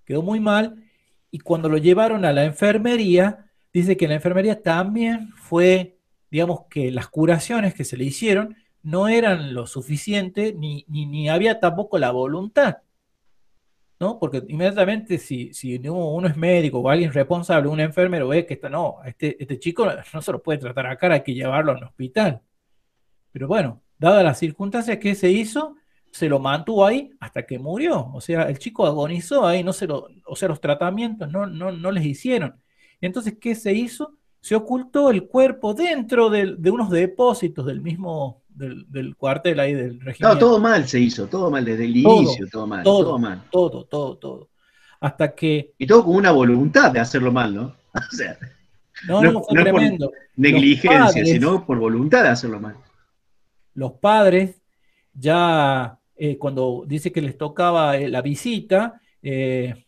[0.07, 0.85] quedó muy mal
[1.31, 5.99] y cuando lo llevaron a la enfermería, dice que la enfermería también fue,
[6.31, 11.61] digamos que las curaciones que se le hicieron no eran lo suficiente, ni, ni había
[11.61, 12.79] tampoco la voluntad
[14.01, 14.19] ¿no?
[14.19, 18.71] Porque inmediatamente si, si uno es médico o alguien responsable, un enfermero ve que está,
[18.71, 22.41] no, este, este chico no se lo puede tratar acá, hay que llevarlo al hospital.
[23.33, 25.77] Pero bueno, dadas las circunstancias que se hizo,
[26.11, 28.11] se lo mantuvo ahí hasta que murió.
[28.15, 31.71] O sea, el chico agonizó ahí, no se lo, o sea, los tratamientos no, no,
[31.73, 32.61] no les hicieron.
[33.01, 34.19] Entonces, ¿qué se hizo?
[34.41, 40.01] Se ocultó el cuerpo dentro de, de unos depósitos del mismo del, cuartel ahí del
[40.01, 40.33] régimen.
[40.33, 42.83] No, todo mal se hizo, todo mal, desde el inicio, todo mal.
[42.83, 43.43] Todo, mal.
[43.51, 44.49] Todo, todo, todo.
[45.01, 45.73] Hasta que.
[45.79, 47.75] Y todo con una voluntad de hacerlo mal, ¿no?
[47.95, 48.39] O sea.
[49.09, 50.13] No, no, fue tremendo.
[50.37, 52.77] negligencia, sino por voluntad de hacerlo mal.
[53.73, 54.61] Los padres,
[55.15, 59.87] ya eh, cuando dice que les tocaba eh, la visita, eh,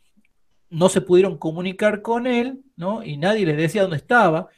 [0.71, 3.05] no se pudieron comunicar con él, ¿no?
[3.05, 4.49] Y nadie les decía dónde estaba.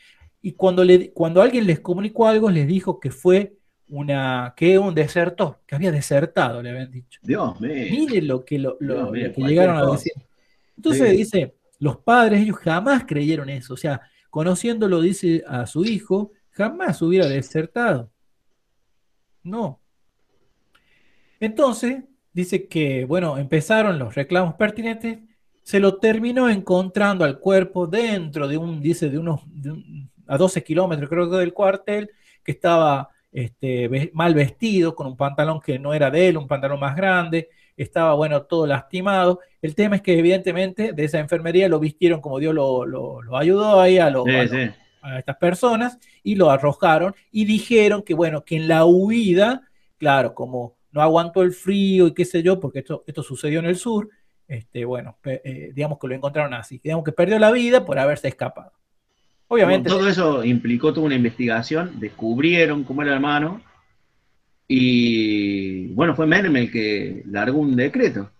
[0.41, 3.57] Y cuando, le, cuando alguien les comunicó algo, les dijo que fue
[3.95, 7.21] una, que un desertor, que había desertado, le habían dicho.
[7.23, 7.87] Dios mío.
[7.91, 10.13] Miren lo que, lo, llegaron a decir.
[10.77, 13.75] Entonces dice, los padres, ellos jamás creyeron eso.
[13.75, 18.11] O sea, conociéndolo, dice a su hijo, jamás hubiera desertado.
[19.45, 19.81] No.
[21.39, 22.03] Entonces,
[22.33, 25.21] dice que, bueno, empezaron los reclamos pertinentes,
[25.63, 29.43] se lo terminó encontrando al cuerpo dentro de un, dice, de unos,
[30.27, 32.11] a 12 kilómetros creo que del cuartel,
[32.43, 36.79] que estaba este, mal vestido, con un pantalón que no era de él, un pantalón
[36.79, 39.41] más grande, estaba, bueno, todo lastimado.
[39.61, 43.99] El tema es que evidentemente de esa enfermería lo vistieron como Dios lo, ayudó ahí
[43.99, 49.63] a, a, estas personas y lo arrojaron y dijeron que, bueno, que en la huida,
[49.99, 53.67] claro, como no aguantó el frío y qué sé yo, porque esto, esto sucedió en
[53.67, 54.11] el sur,
[54.47, 58.29] este, bueno, eh, digamos que lo encontraron así, digamos que perdió la vida por haberse
[58.29, 58.73] escapado.
[59.49, 59.89] Obviamente.
[59.89, 63.61] Todo eso implicó toda una investigación, descubrieron cómo era el hermano,
[64.67, 68.31] y bueno, fue Menem el que largó un decreto.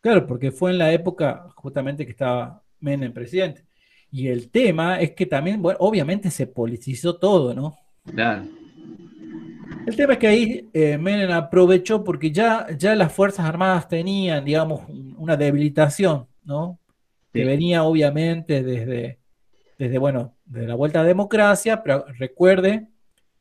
[0.00, 3.64] Claro, porque fue en la época justamente que estaba Menem presidente.
[4.10, 7.76] Y el tema es que también, bueno, obviamente se politizó todo, ¿no?
[8.04, 8.44] Claro.
[9.86, 14.44] El tema es que ahí eh, Menem aprovechó porque ya, ya las Fuerzas Armadas tenían,
[14.44, 14.82] digamos,
[15.16, 16.78] una debilitación, ¿no?
[17.32, 19.18] Que venía obviamente desde,
[19.78, 22.88] desde, bueno, de la vuelta a democracia, pero recuerde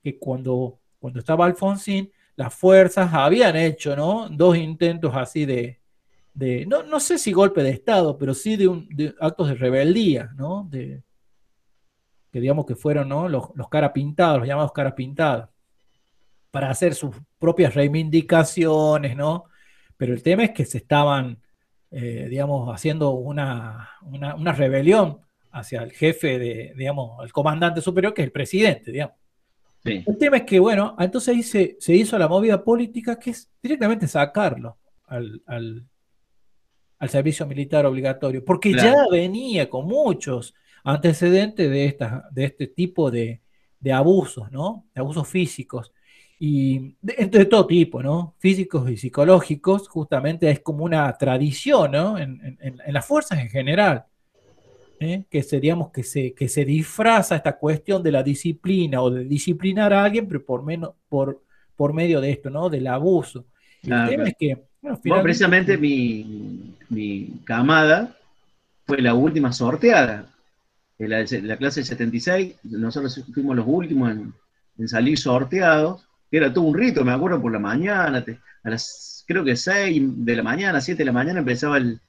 [0.03, 4.27] que cuando, cuando estaba Alfonsín, las fuerzas habían hecho, ¿no?
[4.29, 5.79] Dos intentos así de,
[6.33, 10.31] de no, no sé si golpe de Estado, pero sí de, un, actos de rebeldía,
[10.35, 10.67] ¿no?
[10.69, 11.03] De,
[12.31, 13.29] que digamos que fueron, ¿no?
[13.29, 15.49] Los, los cara pintados, los llamados cara pintados,
[16.49, 19.45] para hacer sus propias reivindicaciones, ¿no?
[19.97, 21.39] Pero el tema es que se estaban,
[21.91, 25.19] eh, digamos, haciendo una, una, una rebelión
[25.53, 29.15] hacia el jefe de, digamos, el comandante superior, que es el presidente, digamos.
[29.85, 34.07] El tema es que, bueno, entonces ahí se, hizo la movida política que es directamente
[34.07, 35.85] sacarlo al,
[37.07, 40.53] servicio militar obligatorio, porque ya venía con muchos
[40.85, 43.41] antecedentes de, esta, de este tipo de,
[43.93, 44.85] abusos, ¿no?
[44.95, 45.91] De abusos físicos.
[46.39, 48.35] Y de, todo tipo, ¿no?
[48.39, 52.17] Físicos y psicológicos, justamente es como una tradición, ¿no?
[52.17, 54.05] en las fuerzas en general.
[55.03, 55.25] ¿Eh?
[55.29, 59.93] que seríamos que se, que se disfraza esta cuestión de la disciplina o de disciplinar
[59.93, 61.41] a alguien, pero por, menos, por,
[61.75, 62.69] por medio de esto, ¿no?
[62.69, 63.45] Del abuso.
[63.83, 68.15] el tema es que, bueno, precisamente mi, mi, camada
[68.85, 70.29] fue la última sorteada.
[70.97, 74.33] La, la, clase 76, nosotros fuimos los últimos en,
[74.77, 78.23] en, salir sorteados, era todo un rito, me acuerdo por la mañana,
[78.63, 81.99] a las creo que 6 de la mañana, 7 de la mañana empezaba el,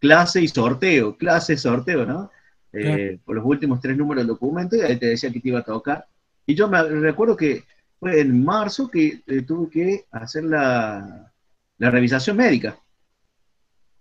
[0.00, 2.30] clase y sorteo, clase, sorteo, ¿no?
[2.72, 5.60] Eh, por los últimos tres números del documento y ahí te decía que te iba
[5.60, 6.06] a tocar.
[6.46, 7.64] Y yo me recuerdo que
[7.98, 11.32] fue en marzo que eh, tuve que hacer la,
[11.78, 12.78] la, revisación médica.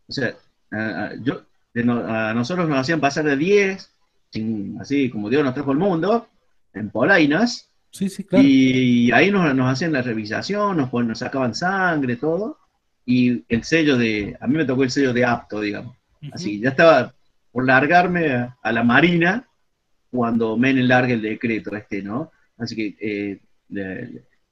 [0.08, 0.36] O sea,
[0.72, 1.42] a, yo,
[1.76, 3.92] a nosotros nos hacían pasar de 10,
[4.80, 6.28] así como Dios nos trajo el mundo,
[6.74, 8.46] en polainas, Sí, sí, claro.
[8.48, 12.58] Y ahí nos, hacían la revisación, nos, nos sacaban sangre, todo.
[13.10, 15.98] Y el sello de, a mí me tocó el sello de apto, digamos.
[16.32, 17.12] Así, ya estaba
[17.52, 19.48] por largarme a, la Marina
[20.12, 22.32] cuando Menem larga el decreto este, ¿no?
[22.60, 23.40] Así que eh,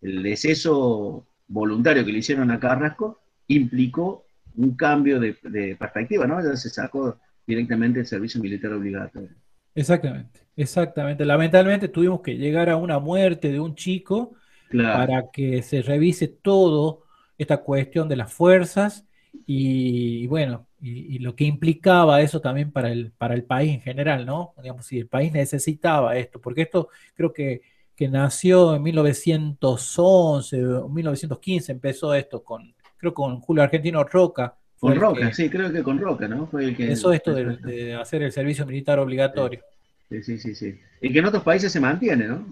[0.02, 5.36] el deceso voluntario que le hicieron a Carrasco implicó un cambio de,
[5.78, 6.44] perspectiva, ¿no?
[6.44, 9.30] Ya se sacó directamente el servicio militar obligatorio.
[9.76, 11.26] Exactamente, exactamente.
[11.26, 14.34] Lamentablemente tuvimos que llegar a una muerte de un chico
[14.72, 17.04] para que se revise todo
[17.38, 19.06] esta cuestión de las fuerzas
[19.46, 24.26] y, bueno, y, lo que implicaba eso también para el, para el país en general,
[24.26, 24.54] ¿no?
[24.62, 27.62] Digamos, si el país necesitaba esto, porque esto creo que,
[27.96, 34.56] que nació en 1911 o 1915, empezó esto con, creo con Julio Argentino Roca.
[34.80, 36.48] Con Roca, sí, creo que con Roca, ¿no?
[36.48, 36.92] Fue el que...
[36.92, 39.62] Eso esto de, hacer el servicio militar obligatorio.
[40.10, 40.80] Sí, sí, sí, sí.
[41.02, 42.46] Y que en otros países se mantiene, ¿no?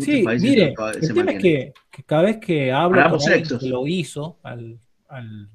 [0.00, 1.72] Sí, mire, el tema es que,
[2.06, 4.78] cada vez que hablo con alguien que lo hizo al,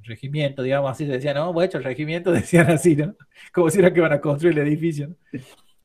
[0.03, 3.15] regimiento, digamos así, se decía, no, voy a echar el regimiento, decían así, ¿no?
[3.53, 5.15] Como si era que van a construir el edificio.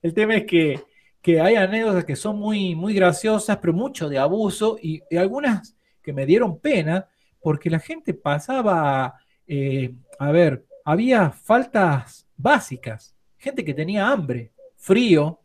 [0.03, 0.81] El tema es que,
[1.23, 6.13] que, hay anécdotas que son muy, muy graciosas, pero mucho de abuso y algunas que
[6.13, 7.09] me dieron pena,
[7.41, 9.15] porque la gente pasaba,
[9.47, 15.40] eh, a ver, había faltas básicas, gente que tenía hambre, frío,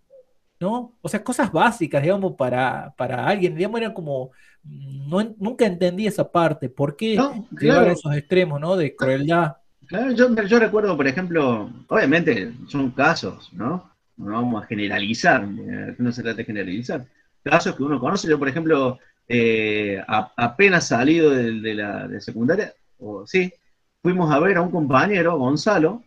[0.60, 0.94] ¿no?
[1.02, 4.32] O sea, cosas básicas, digamos, para, para alguien, digamos, era como,
[4.64, 7.20] no, nunca entendí esa parte, ¿por qué
[7.60, 8.76] llevar a esos extremos, ¿no?
[8.76, 9.58] De crueldad.
[9.88, 13.92] Claro, yo, yo recuerdo, por ejemplo, obviamente son casos, ¿no?
[14.18, 17.06] No vamos a generalizar, eh, no se trata de generalizar.
[17.44, 18.98] Casos que uno conoce, yo por ejemplo,
[19.28, 23.54] eh, apenas salido de, la secundaria, o sí,
[24.02, 26.04] fuimos a ver a un compañero, Gonzalo,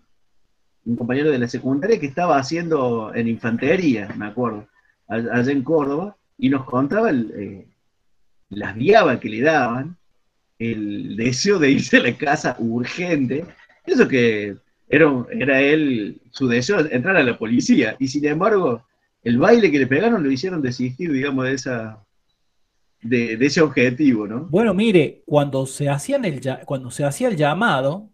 [0.89, 4.67] un compañero de la secundaria que estaba haciendo en infantería, me acuerdo,
[5.07, 7.67] allá en Córdoba, y nos contaba eh,
[8.49, 9.99] las viabas que le daban,
[10.59, 13.45] el deseo de irse a la casa urgente,
[13.85, 14.57] eso que
[14.89, 18.83] era, era él, su deseo, entrar a la policía, y sin embargo,
[19.23, 22.03] el baile que le pegaron lo hicieron desistir, digamos, de esa,
[23.03, 24.47] de, ese objetivo, ¿no?
[24.47, 28.09] Bueno, mire, cuando se, hacían el, cuando se hacía el llamado,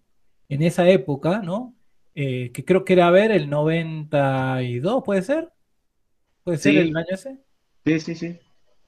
[0.49, 1.73] en esa época, ¿no?
[2.15, 5.51] Eh, que creo que era, a ver, el 92, ¿puede ser?
[6.45, 7.39] ¿Puede ser el año ese?
[7.85, 8.39] Sí, sí, sí.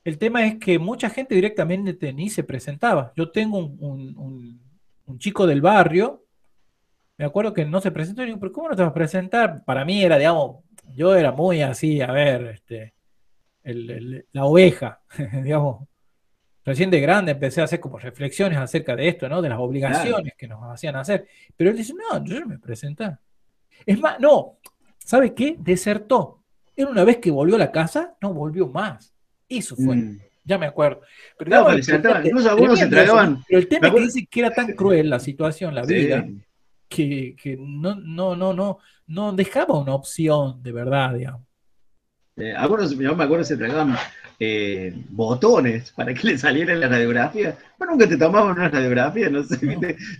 [0.05, 3.13] El tema es que mucha gente directamente ni se presentaba.
[3.17, 4.61] Yo tengo un,
[5.19, 6.25] chico del barrio,
[7.19, 9.65] me acuerdo que no se presentó, y digo, pero ¿cómo no te vas a presentar?
[9.65, 10.65] Para mí era, digamos,
[10.95, 12.95] yo era muy así, a ver, este,
[14.33, 15.01] la oveja,
[15.43, 15.89] digamos.
[16.67, 19.41] Recién de grande empecé a hacer como reflexiones acerca de esto, ¿no?
[19.41, 21.29] De las obligaciones que nos hacían hacer.
[21.57, 23.17] Pero él dice, no, yo me presenté.
[23.87, 24.59] Es más, no,
[24.99, 25.55] ¿sabe qué?
[25.61, 26.43] Desertó.
[26.75, 29.15] Era una vez que volvió a la casa, no volvió más.
[29.49, 29.95] Eso fue.
[29.95, 30.19] Mm.
[30.45, 31.03] Ya me acuerdo.
[31.39, 31.79] Pero, no,
[32.25, 33.45] incluso algunos se tragaban.
[33.47, 36.27] Pero el tema es que dice que era tan cruel la situación, la vida,
[36.89, 41.43] que, que, no, no, no, no, no dejaba una opción de verdad, digamos.
[42.35, 43.97] Eh, algunos, yo me acuerdo, se tragaban
[44.39, 47.57] eh, botones para que le saliera en la radiografía.
[47.79, 49.59] Bueno, nunca te tomaban una radiografía, no sé,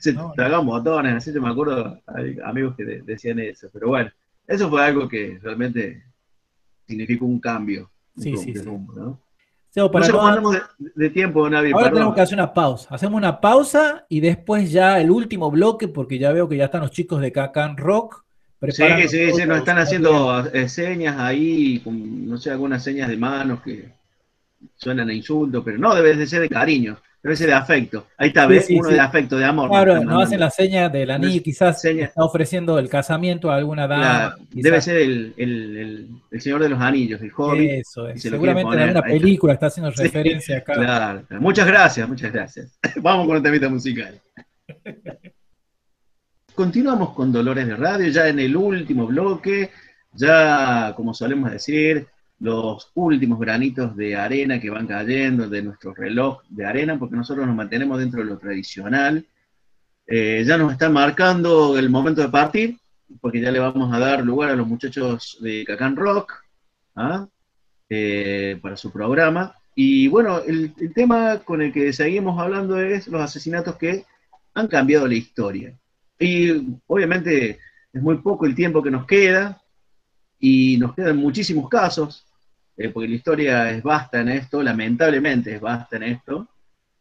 [0.01, 3.69] se tragaban botones, así yo me acuerdo, hay amigos que decían eso.
[3.73, 4.11] Pero bueno,
[4.47, 6.03] eso fue algo que realmente
[6.87, 7.91] significó un cambio.
[8.17, 8.63] Sí, sí, sí.
[8.65, 9.21] ¿no?
[9.93, 10.63] para no de,
[10.95, 11.73] de, tiempo, Navi.
[11.73, 12.95] Ahora tenemos que hacer una pausa.
[12.95, 16.81] Hacemos una pausa y después ya el último bloque, porque ya veo que ya están
[16.81, 18.25] los chicos de Kakan Rock
[18.71, 23.61] Sí, sí, sí, nos están haciendo eh, señas ahí, no sé, algunas señas de manos
[23.61, 23.91] que
[24.77, 28.07] suenan a insulto, pero no, debe de ser de cariño, debe ser de afecto.
[28.17, 28.67] Ahí está, ¿ves?
[28.71, 29.69] Uno de afecto, de amor.
[29.71, 34.37] Claro, no, hacen la seña del anillo, quizás está ofreciendo el casamiento a alguna dama.
[34.51, 37.69] debe ser el, el, el, Señor de los Anillos, el joven.
[37.71, 38.23] Eso es.
[38.23, 40.75] Seguramente en alguna película está haciendo referencia acá.
[40.75, 42.79] Claro, muchas gracias, muchas gracias.
[43.03, 44.21] Vamos con el temita musical.
[46.57, 49.71] Continuamos con Dolores de Radio, ya en el último bloque,
[50.13, 52.07] ya como solemos decir,
[52.41, 57.47] los últimos granitos de arena que van cayendo de nuestro reloj de arena, porque nosotros
[57.47, 59.25] nos mantenemos dentro de lo tradicional.
[60.07, 62.79] Eh, ya nos están marcando el momento de partir,
[63.21, 66.33] porque ya le vamos a dar lugar a los muchachos de Cacan Rock
[66.95, 67.27] ¿ah?
[67.89, 69.55] eh, para su programa.
[69.75, 74.05] Y bueno, el tema con el que seguimos hablando es los asesinatos que
[74.55, 75.75] han cambiado la historia.
[76.19, 77.59] Y obviamente
[77.93, 79.61] es muy poco el tiempo que nos queda
[80.39, 82.26] y nos quedan muchísimos casos,
[82.77, 86.49] eh, porque la historia es vasta en esto, lamentablemente es vasta en esto,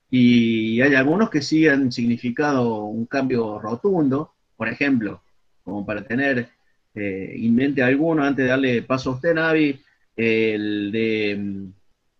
[0.10, 5.22] y hay algunos que sí han significado un cambio rotundo, por ejemplo,
[5.64, 6.50] como para tener
[6.94, 9.80] eh, en mente alguno, antes de darle paso a usted, Navi,
[10.16, 11.68] el de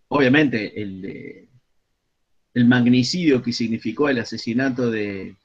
[0.08, 1.48] obviamente el,
[2.56, 5.36] el magnicidio que significó el asesinato de,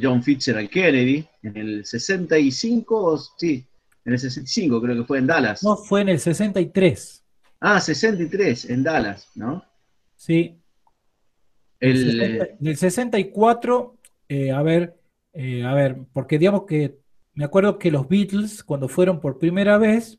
[0.00, 3.66] John Fitzgerald Kennedy en el 65, sí,
[4.04, 5.62] en el 65 creo que fue en Dallas.
[5.62, 7.23] No, fue en el 63.
[7.66, 9.64] Ah, 63, en Dallas, ¿no?
[10.16, 10.60] Sí.
[11.80, 13.96] El, en el 64,
[14.28, 15.00] eh, a ver,
[15.32, 16.98] eh, a ver, porque digamos que
[17.32, 20.18] me acuerdo que los Beatles, cuando fueron por primera vez,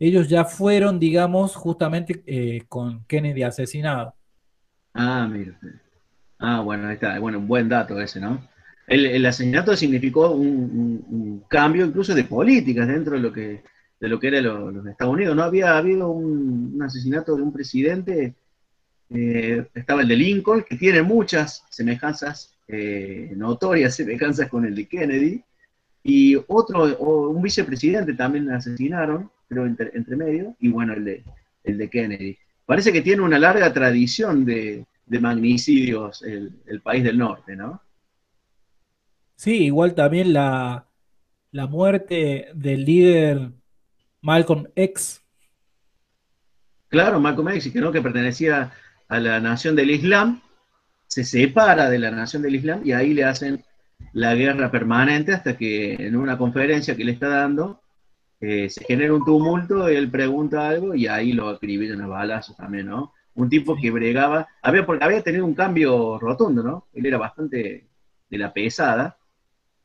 [0.00, 4.16] ellos ya fueron, digamos, justamente eh, con Kennedy asesinado.
[4.92, 5.56] Ah, mira.
[6.40, 7.16] Ah, bueno, ahí está.
[7.20, 8.48] Bueno, un buen dato ese, ¿no?
[8.88, 13.62] El, asesinato significó un, cambio incluso de políticas dentro de lo que,
[14.02, 15.36] de lo que era los Estados Unidos.
[15.36, 18.34] No había habido un, asesinato de un presidente.
[19.08, 24.88] Eh, estaba el de Lincoln, que tiene muchas semejanzas, eh, notorias semejanzas con el de
[24.88, 25.44] Kennedy.
[26.02, 31.22] Y otro, un vicepresidente también asesinaron, creo, entre, medio, y bueno, el de,
[31.62, 32.36] el de Kennedy.
[32.66, 37.80] Parece que tiene una larga tradición de, magnicidios el, país del norte, ¿no?
[39.36, 40.88] Sí, igual también la,
[41.52, 43.52] muerte del líder
[44.22, 45.20] Malcolm X.
[46.88, 47.92] Claro, Malcolm X, que, ¿no?
[47.92, 48.72] que pertenecía
[49.08, 50.40] a la nación del Islam,
[51.06, 53.64] se separa de la nación del Islam y ahí le hacen
[54.12, 57.80] la guerra permanente hasta que en una conferencia que le está dando
[58.40, 62.86] eh, se genera un tumulto, él pregunta algo y ahí lo acribillan a balazos también,
[62.86, 63.12] ¿no?
[63.34, 66.86] Un tipo que bregaba, había, porque había tenido un cambio rotundo, ¿no?
[66.92, 67.86] Él era bastante
[68.28, 69.16] de la pesada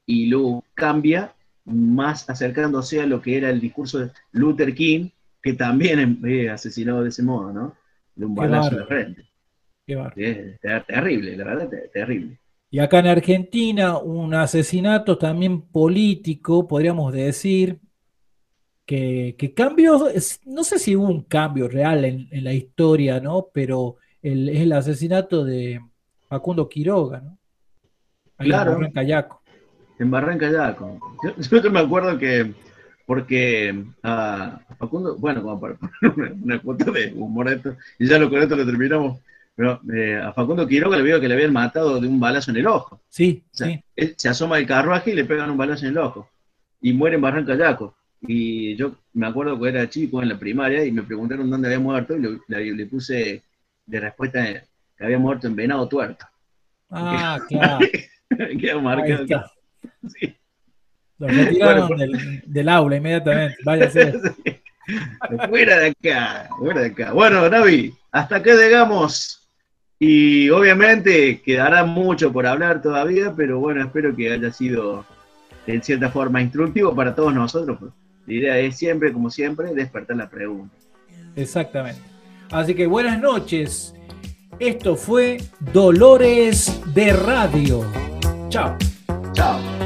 [0.06, 1.34] y luego cambia
[1.68, 5.10] más acercándose a lo que era el discurso de Luther King,
[5.42, 7.76] que también eh, asesinado de ese modo, ¿no?
[8.16, 9.26] De un balazo en la frente.
[9.86, 10.58] Qué
[10.88, 12.40] terrible, la verdad, terrible.
[12.70, 17.80] Y acá en Argentina, un asesinato también político, podríamos decir,
[18.86, 23.48] que, que cambios, no sé si hubo un cambio real en, la historia, ¿no?
[23.54, 25.82] Pero el, es el asesinato de
[26.28, 27.38] Facundo Quiroga, ¿no?
[28.38, 28.80] claro.
[28.82, 29.42] En Yaco.
[30.00, 31.00] En Barranca Yaco.
[31.64, 32.54] Yo, me acuerdo que,
[33.06, 38.42] porque a Facundo, bueno, como para poner una, cuota de humoreto, y ya lo con
[38.42, 39.20] esto lo terminamos,
[39.56, 42.58] pero eh, a Facundo Quiroga le veo que le habían matado de un balazo en
[42.58, 43.02] el ojo.
[43.10, 43.84] Sí, sí.
[44.16, 46.30] se asoma el carruaje y le pegan un balazo en el ojo.
[46.80, 47.96] Y muere en Barranca Yaco.
[48.22, 51.80] Y yo me acuerdo que era chico en la primaria y me preguntaron dónde había
[51.80, 53.44] muerto y le, puse
[53.86, 54.44] de respuesta
[54.98, 56.26] que había muerto en Venado Tuerto.
[56.90, 57.80] Ah, claro.
[58.60, 59.26] Quedó marcado.
[60.08, 60.36] Sí.
[61.20, 63.58] Lo retiraron del, del, aula inmediatamente.
[63.64, 63.90] Vaya
[65.50, 67.12] Fuera de acá, fuera de acá.
[67.12, 69.50] Bueno, Navi, hasta que llegamos.
[70.00, 75.06] Y obviamente quedará mucho por hablar todavía, pero bueno, espero que haya sido
[75.66, 77.78] en cierta forma instructivo para todos nosotros.
[77.80, 77.92] Pues.
[78.28, 80.76] La idea es siempre, como siempre, despertar la pregunta.
[81.36, 82.02] Exactamente.
[82.52, 83.94] Así que buenas noches.
[84.60, 85.38] Esto fue
[85.74, 87.86] Dolores de Radio.
[88.50, 88.78] Chao.
[89.34, 89.77] Chao.